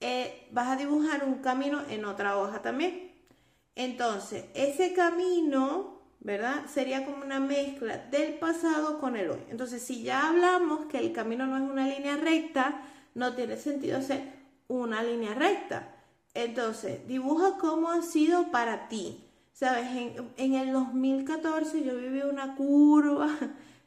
eh, 0.00 0.48
vas 0.52 0.68
a 0.68 0.76
dibujar 0.76 1.24
un 1.24 1.36
camino 1.36 1.82
en 1.88 2.04
otra 2.04 2.38
hoja 2.38 2.62
también. 2.62 3.12
Entonces, 3.74 4.44
ese 4.54 4.94
camino, 4.94 6.00
¿verdad? 6.20 6.66
Sería 6.66 7.04
como 7.04 7.24
una 7.24 7.40
mezcla 7.40 7.98
del 8.10 8.34
pasado 8.34 9.00
con 9.00 9.16
el 9.16 9.30
hoy. 9.30 9.40
Entonces, 9.50 9.82
si 9.82 10.02
ya 10.02 10.28
hablamos 10.28 10.86
que 10.86 10.98
el 10.98 11.12
camino 11.12 11.46
no 11.46 11.56
es 11.56 11.70
una 11.70 11.88
línea 11.88 12.16
recta, 12.16 12.82
no 13.14 13.34
tiene 13.34 13.56
sentido 13.56 14.00
ser 14.00 14.22
una 14.68 15.02
línea 15.02 15.34
recta. 15.34 15.94
Entonces, 16.34 17.06
dibuja 17.06 17.58
cómo 17.58 17.90
ha 17.90 18.02
sido 18.02 18.50
para 18.50 18.88
ti. 18.88 19.24
Sabes, 19.52 19.86
en, 19.90 20.32
en 20.36 20.54
el 20.54 20.72
2014 20.72 21.82
yo 21.82 21.96
viví 21.96 22.20
una 22.20 22.54
curva, 22.56 23.28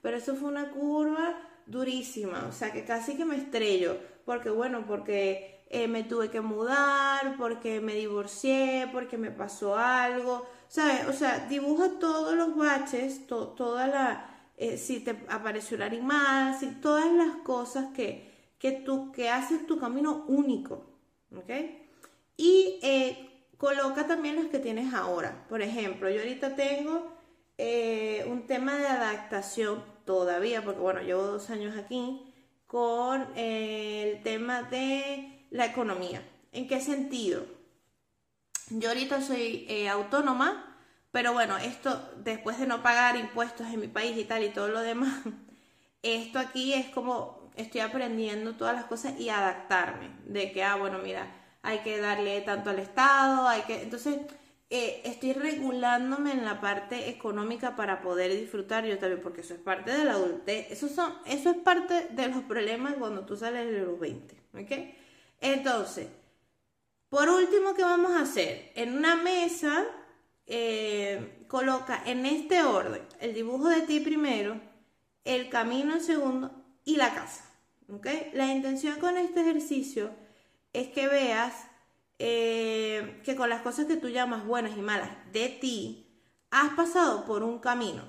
pero 0.01 0.17
eso 0.17 0.35
fue 0.35 0.49
una 0.49 0.71
curva 0.71 1.35
durísima, 1.65 2.45
o 2.49 2.51
sea, 2.51 2.71
que 2.71 2.83
casi 2.83 3.15
que 3.15 3.25
me 3.25 3.37
estrello, 3.37 3.97
porque 4.25 4.49
bueno, 4.49 4.85
porque 4.87 5.63
eh, 5.69 5.87
me 5.87 6.03
tuve 6.03 6.29
que 6.29 6.41
mudar, 6.41 7.35
porque 7.37 7.79
me 7.79 7.93
divorcié, 7.93 8.89
porque 8.91 9.17
me 9.17 9.29
pasó 9.29 9.77
algo, 9.77 10.47
¿sabes? 10.67 11.07
O 11.07 11.13
sea, 11.13 11.47
dibuja 11.47 11.99
todos 11.99 12.33
los 12.33 12.55
baches, 12.55 13.27
toda 13.27 13.87
la, 13.87 14.51
eh, 14.57 14.77
si 14.77 14.99
te 15.01 15.15
apareció 15.29 15.77
un 15.77 15.83
animal, 15.83 16.55
si, 16.59 16.67
todas 16.81 17.11
las 17.11 17.35
cosas 17.43 17.93
que, 17.93 18.31
que, 18.57 18.71
tú, 18.71 19.11
que 19.11 19.29
haces 19.29 19.67
tu 19.67 19.79
camino 19.79 20.25
único, 20.27 20.87
¿ok? 21.35 21.51
Y 22.35 22.79
eh, 22.81 23.29
coloca 23.57 24.07
también 24.07 24.37
los 24.37 24.47
que 24.47 24.57
tienes 24.59 24.93
ahora. 24.93 25.45
Por 25.49 25.61
ejemplo, 25.61 26.09
yo 26.09 26.19
ahorita 26.19 26.55
tengo 26.55 27.18
un 28.27 28.47
tema 28.47 28.77
de 28.77 28.87
adaptación 28.87 29.83
todavía, 30.05 30.63
porque 30.63 30.79
bueno, 30.79 31.01
llevo 31.01 31.23
dos 31.23 31.49
años 31.49 31.77
aquí, 31.77 32.21
con 32.65 33.27
el 33.35 34.21
tema 34.23 34.63
de 34.63 35.45
la 35.49 35.65
economía. 35.65 36.21
¿En 36.51 36.67
qué 36.67 36.81
sentido? 36.81 37.45
Yo 38.69 38.89
ahorita 38.89 39.21
soy 39.21 39.65
eh, 39.67 39.89
autónoma 39.89 40.77
Pero 41.11 41.33
bueno, 41.33 41.57
esto 41.57 42.11
después 42.17 42.59
de 42.59 42.67
no 42.67 42.83
pagar 42.83 43.15
impuestos 43.15 43.67
en 43.67 43.79
mi 43.79 43.87
país 43.87 44.15
y 44.17 44.25
tal 44.25 44.43
y 44.43 44.49
todo 44.49 44.67
lo 44.67 44.81
demás, 44.81 45.23
esto 46.03 46.39
aquí 46.39 46.73
es 46.73 46.87
como 46.89 47.49
estoy 47.55 47.81
aprendiendo 47.81 48.55
todas 48.55 48.75
las 48.75 48.85
cosas 48.85 49.19
y 49.19 49.29
adaptarme. 49.29 50.11
De 50.25 50.51
que, 50.51 50.63
ah, 50.63 50.75
bueno, 50.75 50.99
mira, 50.99 51.27
hay 51.63 51.79
que 51.79 51.99
darle 51.99 52.41
tanto 52.41 52.69
al 52.69 52.79
Estado, 52.79 53.47
hay 53.47 53.61
que... 53.63 53.81
Entonces, 53.81 54.17
eh, 54.71 55.01
estoy 55.03 55.33
regulándome 55.33 56.31
en 56.31 56.45
la 56.45 56.61
parte 56.61 57.09
económica 57.09 57.75
para 57.75 58.01
poder 58.01 58.31
disfrutar 58.31 58.85
yo 58.85 58.99
también, 58.99 59.21
porque 59.21 59.41
eso 59.41 59.55
es 59.55 59.59
parte 59.59 59.91
de 59.91 60.05
la 60.05 60.13
adultez. 60.13 60.67
Eso, 60.69 60.87
son, 60.87 61.13
eso 61.25 61.49
es 61.49 61.57
parte 61.57 62.07
de 62.11 62.27
los 62.27 62.43
problemas 62.43 62.93
cuando 62.99 63.25
tú 63.25 63.35
sales 63.35 63.71
de 63.71 63.79
los 63.79 63.99
20, 63.99 64.35
¿ok? 64.53 64.95
Entonces, 65.41 66.07
por 67.09 67.27
último, 67.29 67.73
¿qué 67.73 67.83
vamos 67.83 68.11
a 68.11 68.21
hacer? 68.21 68.71
En 68.75 68.95
una 68.95 69.15
mesa, 69.15 69.85
eh, 70.45 71.45
coloca 71.47 72.03
en 72.05 72.25
este 72.25 72.63
orden 72.63 73.01
el 73.19 73.33
dibujo 73.33 73.69
de 73.69 73.81
ti 73.81 73.99
primero, 73.99 74.59
el 75.23 75.49
camino 75.49 75.95
en 75.95 76.01
segundo 76.01 76.51
y 76.85 76.95
la 76.95 77.13
casa, 77.13 77.43
¿ok? 77.91 78.07
La 78.33 78.53
intención 78.53 78.99
con 78.99 79.17
este 79.17 79.41
ejercicio 79.41 80.11
es 80.73 80.89
que 80.89 81.07
veas 81.07 81.68
eh, 82.19 83.21
que 83.23 83.35
con 83.35 83.49
las 83.49 83.61
cosas 83.61 83.85
que 83.87 83.95
tú 83.95 84.09
llamas 84.09 84.45
buenas 84.45 84.77
y 84.77 84.81
malas 84.81 85.09
de 85.31 85.49
ti, 85.49 86.05
has 86.51 86.71
pasado 86.71 87.25
por 87.25 87.43
un 87.43 87.59
camino, 87.59 88.03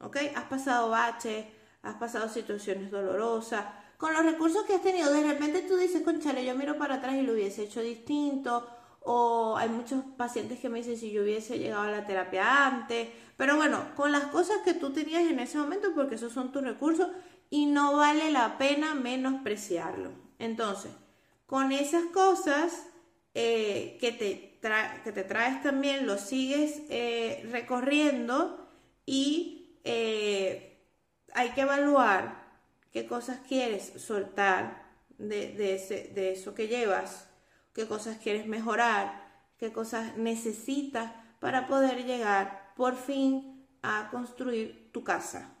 ¿ok? 0.00 0.16
Has 0.34 0.44
pasado 0.44 0.90
baches, 0.90 1.46
has 1.82 1.94
pasado 1.94 2.28
situaciones 2.28 2.90
dolorosas, 2.90 3.64
con 3.96 4.12
los 4.12 4.24
recursos 4.24 4.64
que 4.64 4.74
has 4.74 4.82
tenido, 4.82 5.10
de 5.10 5.22
repente 5.22 5.62
tú 5.62 5.76
dices, 5.76 6.02
conchale, 6.02 6.44
yo 6.44 6.54
miro 6.54 6.76
para 6.76 6.96
atrás 6.96 7.14
y 7.14 7.22
lo 7.22 7.32
hubiese 7.32 7.62
hecho 7.62 7.80
distinto, 7.80 8.68
o 9.00 9.56
hay 9.56 9.68
muchos 9.70 10.04
pacientes 10.16 10.58
que 10.58 10.68
me 10.68 10.78
dicen 10.78 10.98
si 10.98 11.10
yo 11.12 11.22
hubiese 11.22 11.58
llegado 11.58 11.84
a 11.84 11.90
la 11.90 12.06
terapia 12.06 12.66
antes, 12.66 13.08
pero 13.36 13.56
bueno, 13.56 13.94
con 13.94 14.12
las 14.12 14.24
cosas 14.24 14.58
que 14.64 14.74
tú 14.74 14.92
tenías 14.92 15.22
en 15.22 15.38
ese 15.38 15.56
momento, 15.58 15.94
porque 15.94 16.16
esos 16.16 16.32
son 16.32 16.52
tus 16.52 16.62
recursos, 16.62 17.08
y 17.48 17.66
no 17.66 17.96
vale 17.96 18.30
la 18.30 18.58
pena 18.58 18.94
menospreciarlo. 18.94 20.10
Entonces, 20.38 20.90
con 21.46 21.72
esas 21.72 22.04
cosas, 22.06 22.86
eh, 23.38 23.98
que, 24.00 24.12
te 24.12 24.58
que 25.04 25.12
te 25.12 25.24
traes 25.24 25.62
también, 25.62 26.06
lo 26.06 26.16
sigues 26.16 26.80
eh, 26.88 27.46
recorriendo 27.52 28.66
y 29.04 29.78
eh, 29.84 30.80
hay 31.34 31.50
que 31.50 31.60
evaluar 31.60 32.46
qué 32.92 33.06
cosas 33.06 33.40
quieres 33.46 33.92
soltar 33.98 34.86
de, 35.18 35.52
de 35.52 36.32
eso 36.32 36.54
que 36.54 36.66
llevas, 36.66 37.28
qué 37.74 37.86
cosas 37.86 38.16
quieres 38.16 38.46
mejorar, 38.46 39.22
qué 39.58 39.70
cosas 39.70 40.16
necesitas 40.16 41.12
para 41.38 41.66
poder 41.66 42.06
llegar 42.06 42.72
por 42.74 42.96
fin 42.96 43.68
a 43.82 44.08
construir 44.10 44.90
tu 44.92 45.04
casa, 45.04 45.54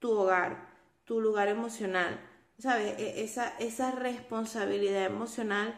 tu 0.00 0.10
hogar, 0.10 0.68
tu 1.06 1.22
lugar 1.22 1.48
emocional. 1.48 2.20
¿Sabes? 2.58 2.98
E, 2.98 3.24
esa, 3.24 3.56
esa 3.58 3.92
responsabilidad 3.92 5.06
emocional 5.06 5.74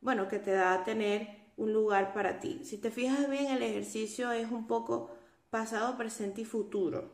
bueno, 0.00 0.28
que 0.28 0.38
te 0.38 0.52
da 0.52 0.74
a 0.74 0.84
tener 0.84 1.52
un 1.56 1.72
lugar 1.72 2.14
para 2.14 2.40
ti. 2.40 2.60
Si 2.64 2.78
te 2.78 2.90
fijas 2.90 3.28
bien, 3.28 3.46
el 3.46 3.62
ejercicio 3.62 4.30
es 4.32 4.50
un 4.50 4.66
poco 4.66 5.10
pasado, 5.50 5.96
presente 5.96 6.42
y 6.42 6.44
futuro. 6.44 7.12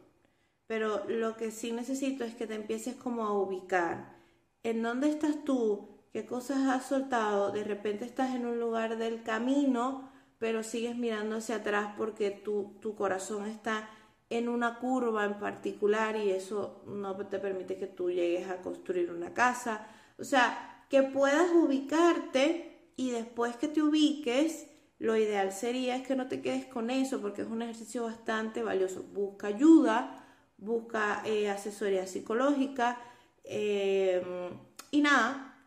Pero 0.67 1.05
lo 1.09 1.37
que 1.37 1.51
sí 1.51 1.73
necesito 1.73 2.25
es 2.25 2.35
que 2.35 2.47
te 2.47 2.55
empieces 2.55 2.95
como 2.95 3.25
a 3.25 3.39
ubicar. 3.39 4.15
¿En 4.63 4.83
dónde 4.83 5.11
estás 5.11 5.45
tú? 5.45 5.89
¿Qué 6.13 6.27
cosas 6.27 6.69
has 6.69 6.87
soltado? 6.87 7.51
De 7.53 7.65
repente 7.65 8.05
estás 8.05 8.35
en 8.35 8.47
un 8.47 8.61
lugar 8.61 8.99
del 8.99 9.23
camino, 9.23 10.11
pero 10.39 10.63
sigues 10.63 10.97
mirando 10.97 11.37
hacia 11.37 11.57
atrás 11.57 11.95
porque 11.97 12.31
tu, 12.31 12.77
tu 12.81 12.95
corazón 12.95 13.47
está 13.47 13.89
en 14.31 14.49
una 14.49 14.79
curva 14.79 15.25
en 15.25 15.39
particular 15.39 16.17
y 16.17 16.31
eso 16.31 16.83
no 16.87 17.17
te 17.17 17.39
permite 17.39 17.77
que 17.77 17.87
tú 17.87 18.11
llegues 18.11 18.49
a 18.49 18.63
construir 18.63 19.11
una 19.11 19.35
casa. 19.35 19.87
O 20.19 20.25
sea, 20.25 20.87
que 20.89 21.03
puedas 21.03 21.51
ubicarte 21.53 22.74
y 22.97 23.11
después 23.11 23.57
que 23.57 23.69
te 23.69 23.83
ubiques, 23.83 24.67
lo 24.99 25.17
ideal 25.17 25.53
sería 25.53 25.97
es 25.97 26.07
que 26.07 26.17
no 26.17 26.29
te 26.29 26.41
quedes 26.41 26.67
con 26.67 26.91
eso 26.91 27.21
porque 27.21 27.43
es 27.43 27.49
un 27.49 27.63
ejercicio 27.63 28.05
bastante 28.05 28.63
valioso. 28.63 29.03
Busca 29.03 29.49
ayuda, 29.49 30.25
busca 30.57 31.23
eh, 31.25 31.51
asesoría 31.51 32.07
psicológica 32.07 32.99
em, 33.45 34.51
y 34.91 35.01
nada, 35.01 35.63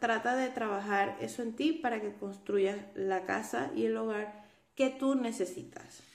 trata 0.00 0.36
de 0.36 0.48
trabajar 0.48 1.16
eso 1.20 1.42
en 1.42 1.54
ti 1.54 1.72
para 1.72 2.00
que 2.00 2.14
construyas 2.14 2.78
la 2.94 3.26
casa 3.26 3.70
y 3.76 3.86
el 3.86 3.96
hogar 3.96 4.44
que 4.74 4.90
tú 4.90 5.14
necesitas. 5.14 6.09